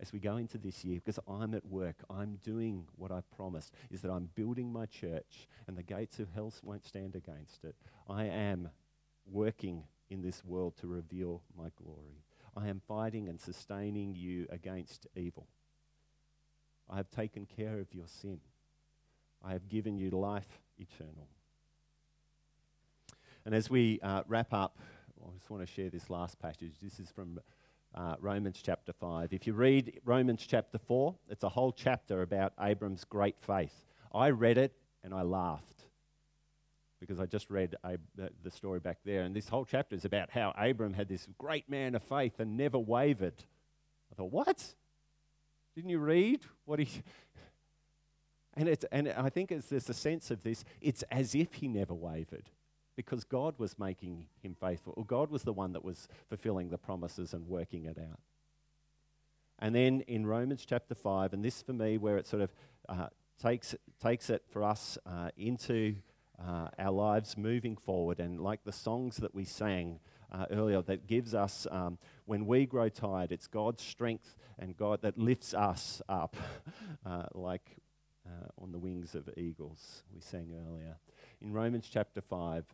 as 0.00 0.12
we 0.12 0.18
go 0.18 0.36
into 0.36 0.58
this 0.58 0.84
year 0.84 1.00
because 1.04 1.18
I'm 1.28 1.54
at 1.54 1.66
work. 1.66 1.96
I'm 2.08 2.38
doing 2.42 2.84
what 2.96 3.10
I 3.10 3.20
promised 3.36 3.72
is 3.90 4.00
that 4.02 4.10
I'm 4.10 4.30
building 4.34 4.72
my 4.72 4.86
church 4.86 5.48
and 5.66 5.76
the 5.76 5.82
gates 5.82 6.18
of 6.18 6.28
hell 6.34 6.52
won't 6.62 6.86
stand 6.86 7.16
against 7.16 7.64
it. 7.64 7.74
I 8.08 8.24
am 8.24 8.70
working 9.26 9.84
in 10.08 10.22
this 10.22 10.44
world 10.44 10.76
to 10.80 10.86
reveal 10.86 11.42
my 11.56 11.70
glory. 11.82 12.24
I 12.56 12.68
am 12.68 12.80
fighting 12.86 13.28
and 13.28 13.40
sustaining 13.40 14.14
you 14.14 14.46
against 14.50 15.06
evil. 15.14 15.46
I 16.88 16.96
have 16.96 17.10
taken 17.10 17.46
care 17.46 17.78
of 17.78 17.92
your 17.92 18.06
sin. 18.06 18.40
I 19.44 19.52
have 19.52 19.68
given 19.68 19.98
you 19.98 20.10
life 20.10 20.60
eternal. 20.78 21.28
And 23.44 23.54
as 23.54 23.70
we 23.70 24.00
uh, 24.02 24.22
wrap 24.26 24.52
up, 24.52 24.78
I 25.24 25.30
just 25.34 25.50
want 25.50 25.66
to 25.66 25.72
share 25.72 25.90
this 25.90 26.10
last 26.10 26.38
passage. 26.38 26.74
This 26.82 26.98
is 26.98 27.10
from 27.10 27.40
uh, 27.98 28.14
Romans 28.20 28.60
chapter 28.62 28.92
5. 28.92 29.32
If 29.32 29.46
you 29.46 29.54
read 29.54 30.00
Romans 30.04 30.44
chapter 30.46 30.78
4, 30.78 31.14
it's 31.28 31.42
a 31.42 31.48
whole 31.48 31.72
chapter 31.72 32.22
about 32.22 32.52
Abram's 32.60 33.04
great 33.04 33.34
faith. 33.40 33.74
I 34.14 34.30
read 34.30 34.56
it 34.56 34.72
and 35.02 35.12
I 35.12 35.22
laughed 35.22 35.84
because 37.00 37.18
I 37.18 37.26
just 37.26 37.50
read 37.50 37.74
Ab- 37.84 38.00
the 38.16 38.50
story 38.50 38.78
back 38.78 38.98
there. 39.04 39.22
And 39.22 39.34
this 39.34 39.48
whole 39.48 39.64
chapter 39.64 39.96
is 39.96 40.04
about 40.04 40.30
how 40.30 40.54
Abram 40.56 40.94
had 40.94 41.08
this 41.08 41.26
great 41.38 41.68
man 41.68 41.94
of 41.96 42.02
faith 42.04 42.38
and 42.38 42.56
never 42.56 42.78
wavered. 42.78 43.44
I 44.12 44.14
thought, 44.14 44.32
what? 44.32 44.74
Didn't 45.74 45.90
you 45.90 45.98
read 45.98 46.40
what 46.64 46.78
he. 46.78 46.88
And, 48.56 48.68
it's, 48.68 48.84
and 48.90 49.08
I 49.10 49.28
think 49.28 49.52
it's, 49.52 49.68
there's 49.68 49.88
a 49.88 49.94
sense 49.94 50.32
of 50.32 50.42
this 50.42 50.64
it's 50.80 51.04
as 51.12 51.36
if 51.36 51.54
he 51.54 51.68
never 51.68 51.94
wavered 51.94 52.50
because 52.98 53.22
God 53.22 53.54
was 53.58 53.78
making 53.78 54.26
him 54.42 54.56
faithful, 54.60 54.92
or 54.96 55.04
God 55.04 55.30
was 55.30 55.44
the 55.44 55.52
one 55.52 55.72
that 55.74 55.84
was 55.84 56.08
fulfilling 56.28 56.68
the 56.68 56.78
promises 56.78 57.32
and 57.32 57.46
working 57.46 57.84
it 57.84 57.96
out. 57.96 58.18
And 59.60 59.72
then 59.72 60.00
in 60.08 60.26
Romans 60.26 60.64
chapter 60.66 60.96
5, 60.96 61.32
and 61.32 61.44
this 61.44 61.62
for 61.62 61.72
me, 61.72 61.96
where 61.96 62.16
it 62.16 62.26
sort 62.26 62.42
of 62.42 62.52
uh, 62.88 63.06
takes, 63.40 63.76
takes 64.02 64.30
it 64.30 64.42
for 64.50 64.64
us 64.64 64.98
uh, 65.06 65.28
into 65.36 65.94
uh, 66.44 66.70
our 66.76 66.90
lives 66.90 67.38
moving 67.38 67.76
forward, 67.76 68.18
and 68.18 68.40
like 68.40 68.64
the 68.64 68.72
songs 68.72 69.18
that 69.18 69.32
we 69.32 69.44
sang 69.44 70.00
uh, 70.32 70.46
earlier, 70.50 70.82
that 70.82 71.06
gives 71.06 71.36
us, 71.36 71.68
um, 71.70 71.98
when 72.26 72.46
we 72.46 72.66
grow 72.66 72.88
tired, 72.88 73.30
it's 73.30 73.46
God's 73.46 73.84
strength 73.84 74.34
and 74.58 74.76
God 74.76 75.02
that 75.02 75.16
lifts 75.16 75.54
us 75.54 76.02
up 76.08 76.36
uh, 77.06 77.26
like 77.32 77.76
uh, 78.26 78.48
on 78.60 78.72
the 78.72 78.78
wings 78.80 79.14
of 79.14 79.30
eagles, 79.36 80.02
we 80.12 80.20
sang 80.20 80.52
earlier. 80.66 80.96
In 81.40 81.52
Romans 81.52 81.88
chapter 81.88 82.20
5, 82.20 82.64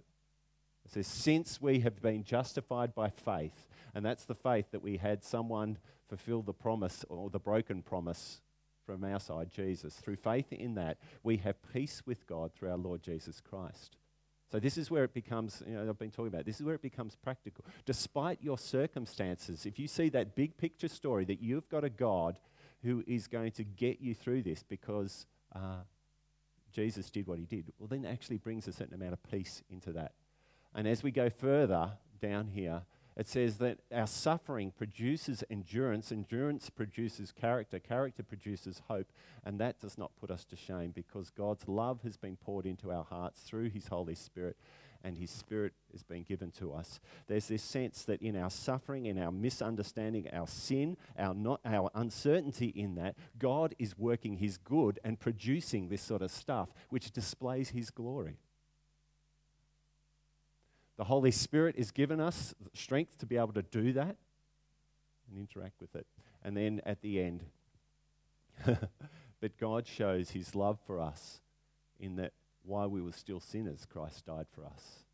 it 0.84 0.92
says, 0.92 1.06
Since 1.06 1.60
we 1.60 1.80
have 1.80 2.00
been 2.02 2.24
justified 2.24 2.94
by 2.94 3.10
faith, 3.10 3.66
and 3.94 4.04
that's 4.04 4.24
the 4.24 4.34
faith 4.34 4.66
that 4.72 4.82
we 4.82 4.96
had 4.96 5.22
someone 5.22 5.78
fulfill 6.08 6.42
the 6.42 6.52
promise 6.52 7.04
or 7.08 7.30
the 7.30 7.38
broken 7.38 7.82
promise 7.82 8.40
from 8.84 9.04
our 9.04 9.20
side, 9.20 9.50
Jesus. 9.50 9.94
Through 9.94 10.16
faith 10.16 10.52
in 10.52 10.74
that, 10.74 10.98
we 11.22 11.38
have 11.38 11.56
peace 11.72 12.02
with 12.04 12.26
God 12.26 12.52
through 12.52 12.70
our 12.70 12.76
Lord 12.76 13.02
Jesus 13.02 13.40
Christ. 13.40 13.96
So, 14.52 14.60
this 14.60 14.76
is 14.76 14.90
where 14.90 15.04
it 15.04 15.14
becomes, 15.14 15.62
you 15.66 15.74
know, 15.74 15.88
I've 15.88 15.98
been 15.98 16.10
talking 16.10 16.28
about, 16.28 16.44
this 16.44 16.60
is 16.60 16.62
where 16.62 16.74
it 16.74 16.82
becomes 16.82 17.16
practical. 17.16 17.64
Despite 17.86 18.42
your 18.42 18.58
circumstances, 18.58 19.66
if 19.66 19.78
you 19.78 19.88
see 19.88 20.10
that 20.10 20.36
big 20.36 20.56
picture 20.56 20.88
story 20.88 21.24
that 21.24 21.42
you've 21.42 21.68
got 21.68 21.82
a 21.82 21.90
God 21.90 22.38
who 22.82 23.02
is 23.06 23.26
going 23.26 23.52
to 23.52 23.64
get 23.64 24.00
you 24.00 24.14
through 24.14 24.42
this 24.42 24.62
because 24.62 25.26
uh, 25.54 25.78
Jesus 26.72 27.10
did 27.10 27.26
what 27.26 27.38
he 27.38 27.46
did, 27.46 27.72
well, 27.78 27.88
then 27.88 28.04
actually 28.04 28.36
brings 28.36 28.68
a 28.68 28.72
certain 28.72 28.94
amount 28.94 29.14
of 29.14 29.22
peace 29.30 29.62
into 29.70 29.92
that. 29.92 30.12
And 30.74 30.88
as 30.88 31.02
we 31.02 31.10
go 31.10 31.30
further 31.30 31.92
down 32.20 32.48
here, 32.48 32.82
it 33.16 33.28
says 33.28 33.58
that 33.58 33.78
our 33.92 34.08
suffering 34.08 34.72
produces 34.76 35.44
endurance, 35.48 36.10
endurance 36.10 36.68
produces 36.68 37.30
character, 37.30 37.78
character 37.78 38.24
produces 38.24 38.82
hope, 38.88 39.06
and 39.44 39.60
that 39.60 39.78
does 39.78 39.96
not 39.96 40.16
put 40.20 40.32
us 40.32 40.44
to 40.46 40.56
shame 40.56 40.90
because 40.90 41.30
God's 41.30 41.68
love 41.68 42.02
has 42.02 42.16
been 42.16 42.36
poured 42.36 42.66
into 42.66 42.90
our 42.90 43.04
hearts 43.04 43.42
through 43.42 43.70
His 43.70 43.86
Holy 43.86 44.16
Spirit, 44.16 44.56
and 45.04 45.16
His 45.16 45.30
Spirit 45.30 45.74
has 45.92 46.02
been 46.02 46.24
given 46.24 46.50
to 46.52 46.72
us. 46.72 46.98
There's 47.28 47.46
this 47.46 47.62
sense 47.62 48.02
that 48.04 48.20
in 48.20 48.36
our 48.36 48.50
suffering, 48.50 49.06
in 49.06 49.22
our 49.22 49.30
misunderstanding, 49.30 50.28
our 50.32 50.48
sin, 50.48 50.96
our, 51.16 51.34
not, 51.34 51.60
our 51.64 51.90
uncertainty 51.94 52.72
in 52.74 52.96
that, 52.96 53.14
God 53.38 53.76
is 53.78 53.96
working 53.96 54.38
His 54.38 54.56
good 54.56 54.98
and 55.04 55.20
producing 55.20 55.88
this 55.88 56.02
sort 56.02 56.22
of 56.22 56.32
stuff 56.32 56.70
which 56.88 57.12
displays 57.12 57.68
His 57.68 57.90
glory. 57.90 58.38
The 60.96 61.04
Holy 61.04 61.30
Spirit 61.30 61.74
is 61.76 61.90
given 61.90 62.20
us 62.20 62.54
strength 62.72 63.18
to 63.18 63.26
be 63.26 63.36
able 63.36 63.52
to 63.54 63.62
do 63.62 63.92
that 63.94 64.16
and 65.28 65.38
interact 65.38 65.80
with 65.80 65.94
it. 65.96 66.06
And 66.42 66.56
then 66.56 66.80
at 66.86 67.00
the 67.02 67.20
end, 67.20 67.44
but 68.64 69.58
God 69.58 69.86
shows 69.86 70.30
his 70.30 70.54
love 70.54 70.78
for 70.86 71.00
us 71.00 71.40
in 71.98 72.16
that 72.16 72.32
while 72.64 72.88
we 72.88 73.00
were 73.00 73.12
still 73.12 73.40
sinners, 73.40 73.86
Christ 73.90 74.26
died 74.26 74.46
for 74.54 74.64
us. 74.64 75.04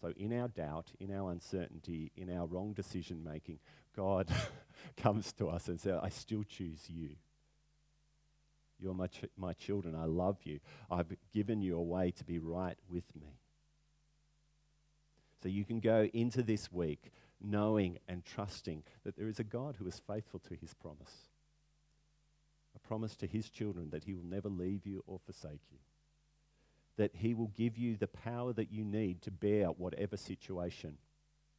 So, 0.00 0.12
in 0.16 0.32
our 0.38 0.48
doubt, 0.48 0.92
in 0.98 1.14
our 1.14 1.30
uncertainty, 1.30 2.10
in 2.16 2.34
our 2.34 2.46
wrong 2.46 2.72
decision 2.72 3.22
making, 3.22 3.58
God 3.94 4.28
comes 4.96 5.32
to 5.34 5.48
us 5.48 5.68
and 5.68 5.78
says, 5.78 5.98
I 6.02 6.08
still 6.08 6.42
choose 6.44 6.88
you. 6.88 7.10
You're 8.78 8.94
my, 8.94 9.08
ch- 9.08 9.26
my 9.36 9.52
children. 9.52 9.94
I 9.94 10.06
love 10.06 10.38
you. 10.44 10.60
I've 10.90 11.14
given 11.34 11.60
you 11.60 11.76
a 11.76 11.82
way 11.82 12.12
to 12.12 12.24
be 12.24 12.38
right 12.38 12.78
with 12.88 13.04
me. 13.14 13.36
So 15.42 15.48
you 15.48 15.64
can 15.64 15.80
go 15.80 16.08
into 16.12 16.42
this 16.42 16.70
week 16.72 17.12
knowing 17.40 17.98
and 18.08 18.24
trusting 18.24 18.82
that 19.04 19.16
there 19.16 19.28
is 19.28 19.38
a 19.38 19.44
God 19.44 19.76
who 19.78 19.86
is 19.86 20.00
faithful 20.06 20.40
to 20.40 20.54
his 20.54 20.74
promise. 20.74 21.28
A 22.76 22.78
promise 22.78 23.16
to 23.16 23.26
his 23.26 23.48
children 23.48 23.90
that 23.90 24.04
he 24.04 24.12
will 24.12 24.24
never 24.24 24.48
leave 24.48 24.86
you 24.86 25.02
or 25.06 25.18
forsake 25.18 25.62
you. 25.70 25.78
That 26.96 27.12
he 27.14 27.34
will 27.34 27.50
give 27.56 27.78
you 27.78 27.96
the 27.96 28.06
power 28.06 28.52
that 28.52 28.70
you 28.70 28.84
need 28.84 29.22
to 29.22 29.30
bear 29.30 29.68
whatever 29.68 30.16
situation 30.16 30.98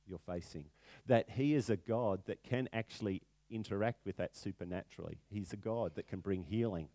you're 0.08 0.20
facing. 0.20 0.66
That 1.08 1.30
he 1.32 1.56
is 1.56 1.70
a 1.70 1.78
God 1.78 2.22
that 2.28 2.44
can 2.44 2.70
actually 2.74 3.24
interact 3.50 4.06
with 4.06 4.18
that 4.18 4.38
supernaturally. 4.38 5.18
He's 5.30 5.54
a 5.54 5.58
God 5.58 5.96
that 5.96 6.08
can 6.08 6.20
bring 6.20 6.44
healing 6.44 6.90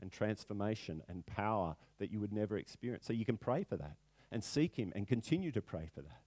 and 0.00 0.10
transformation 0.10 1.02
and 1.08 1.24
power 1.24 1.76
that 1.98 2.10
you 2.10 2.18
would 2.20 2.32
never 2.32 2.58
experience. 2.58 3.06
So 3.06 3.12
you 3.12 3.24
can 3.24 3.36
pray 3.38 3.62
for 3.62 3.76
that 3.76 3.96
and 4.32 4.42
seek 4.42 4.76
him 4.76 4.92
and 4.96 5.06
continue 5.06 5.52
to 5.52 5.62
pray 5.62 5.88
for 5.94 6.02
that. 6.02 6.22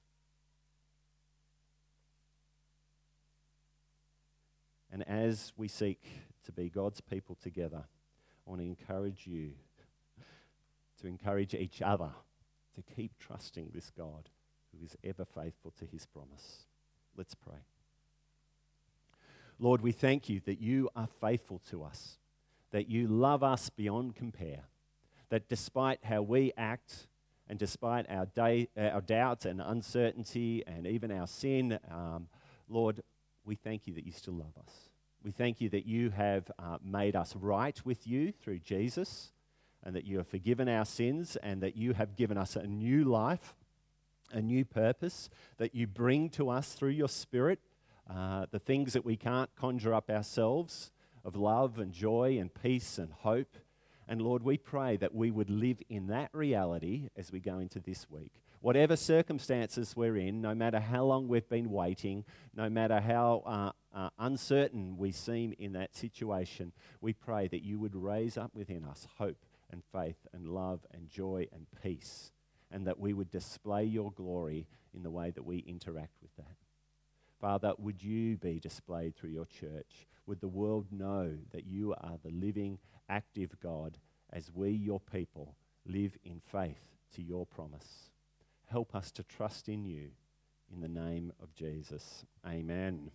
And 4.95 5.05
as 5.09 5.51
we 5.57 5.67
seek 5.67 6.01
to 6.45 6.53
be 6.53 6.69
God's 6.69 7.01
people 7.01 7.35
together, 7.43 7.83
I 7.83 8.49
want 8.49 8.61
to 8.61 8.65
encourage 8.65 9.27
you 9.27 9.51
to 11.01 11.07
encourage 11.07 11.53
each 11.53 11.81
other 11.81 12.11
to 12.75 12.81
keep 12.95 13.11
trusting 13.19 13.71
this 13.73 13.91
God 13.97 14.29
who 14.71 14.85
is 14.85 14.95
ever 15.03 15.25
faithful 15.25 15.73
to 15.79 15.85
his 15.85 16.05
promise. 16.05 16.63
Let's 17.17 17.35
pray. 17.35 17.57
Lord, 19.59 19.81
we 19.81 19.91
thank 19.91 20.29
you 20.29 20.39
that 20.45 20.61
you 20.61 20.89
are 20.95 21.09
faithful 21.19 21.59
to 21.71 21.83
us, 21.83 22.17
that 22.71 22.87
you 22.87 23.09
love 23.09 23.43
us 23.43 23.69
beyond 23.69 24.15
compare, 24.15 24.63
that 25.27 25.49
despite 25.49 26.05
how 26.05 26.21
we 26.21 26.53
act 26.55 27.07
and 27.49 27.59
despite 27.59 28.09
our, 28.09 28.27
day, 28.27 28.69
our 28.77 29.01
doubts 29.01 29.43
and 29.43 29.59
uncertainty 29.59 30.63
and 30.65 30.87
even 30.87 31.11
our 31.11 31.27
sin, 31.27 31.79
um, 31.91 32.29
Lord, 32.69 33.03
we 33.45 33.55
thank 33.55 33.87
you 33.87 33.93
that 33.93 34.05
you 34.05 34.11
still 34.11 34.33
love 34.33 34.57
us. 34.57 34.73
We 35.23 35.31
thank 35.31 35.61
you 35.61 35.69
that 35.69 35.85
you 35.85 36.09
have 36.11 36.51
uh, 36.59 36.77
made 36.83 37.15
us 37.15 37.35
right 37.35 37.79
with 37.85 38.05
you 38.05 38.31
through 38.31 38.59
Jesus, 38.59 39.31
and 39.83 39.95
that 39.95 40.05
you 40.05 40.17
have 40.17 40.27
forgiven 40.27 40.67
our 40.67 40.85
sins, 40.85 41.35
and 41.41 41.61
that 41.61 41.75
you 41.75 41.93
have 41.93 42.15
given 42.15 42.37
us 42.37 42.55
a 42.55 42.67
new 42.67 43.03
life, 43.03 43.55
a 44.31 44.41
new 44.41 44.65
purpose, 44.65 45.29
that 45.57 45.75
you 45.75 45.87
bring 45.87 46.29
to 46.29 46.49
us 46.49 46.73
through 46.73 46.89
your 46.89 47.09
Spirit 47.09 47.59
uh, 48.09 48.45
the 48.51 48.59
things 48.59 48.93
that 48.93 49.05
we 49.05 49.15
can't 49.15 49.49
conjure 49.55 49.93
up 49.93 50.09
ourselves 50.09 50.91
of 51.23 51.35
love 51.35 51.79
and 51.79 51.91
joy 51.91 52.37
and 52.39 52.53
peace 52.53 52.97
and 52.99 53.11
hope. 53.11 53.57
And 54.07 54.21
Lord, 54.21 54.43
we 54.43 54.57
pray 54.57 54.97
that 54.97 55.15
we 55.15 55.31
would 55.31 55.49
live 55.49 55.81
in 55.89 56.07
that 56.07 56.29
reality 56.33 57.09
as 57.17 57.31
we 57.31 57.39
go 57.39 57.57
into 57.57 57.79
this 57.79 58.07
week. 58.09 58.31
Whatever 58.65 58.95
circumstances 58.95 59.95
we're 59.95 60.17
in, 60.17 60.41
no 60.41 60.55
matter 60.55 60.79
how 60.79 61.03
long 61.03 61.27
we've 61.27 61.47
been 61.47 61.69
waiting, 61.69 62.25
no 62.55 62.67
matter 62.67 62.99
how 62.99 63.43
uh, 63.45 63.71
uh, 63.95 64.09
uncertain 64.17 64.97
we 64.97 65.11
seem 65.11 65.53
in 65.59 65.73
that 65.73 65.95
situation, 65.95 66.71
we 66.99 67.13
pray 67.13 67.47
that 67.47 67.61
you 67.63 67.77
would 67.77 67.95
raise 67.95 68.39
up 68.39 68.49
within 68.55 68.83
us 68.83 69.07
hope 69.19 69.37
and 69.69 69.83
faith 69.93 70.17
and 70.33 70.47
love 70.47 70.79
and 70.91 71.11
joy 71.11 71.47
and 71.53 71.67
peace, 71.83 72.31
and 72.71 72.87
that 72.87 72.99
we 72.99 73.13
would 73.13 73.29
display 73.29 73.83
your 73.83 74.11
glory 74.13 74.65
in 74.95 75.03
the 75.03 75.11
way 75.11 75.29
that 75.29 75.45
we 75.45 75.59
interact 75.59 76.15
with 76.23 76.35
that. 76.37 76.57
Father, 77.39 77.73
would 77.77 78.01
you 78.01 78.35
be 78.35 78.59
displayed 78.59 79.15
through 79.15 79.29
your 79.29 79.45
church? 79.45 80.07
Would 80.25 80.41
the 80.41 80.47
world 80.47 80.87
know 80.91 81.37
that 81.51 81.67
you 81.67 81.93
are 82.01 82.17
the 82.23 82.31
living, 82.31 82.79
active 83.09 83.59
God 83.61 83.99
as 84.33 84.49
we, 84.51 84.71
your 84.71 85.01
people, 85.01 85.53
live 85.85 86.17
in 86.23 86.41
faith 86.51 86.81
to 87.13 87.21
your 87.21 87.45
promise? 87.45 88.09
Help 88.67 88.95
us 88.95 89.11
to 89.11 89.23
trust 89.23 89.69
in 89.69 89.85
you. 89.85 90.09
In 90.73 90.81
the 90.81 90.87
name 90.87 91.31
of 91.41 91.53
Jesus. 91.53 92.25
Amen. 92.45 93.11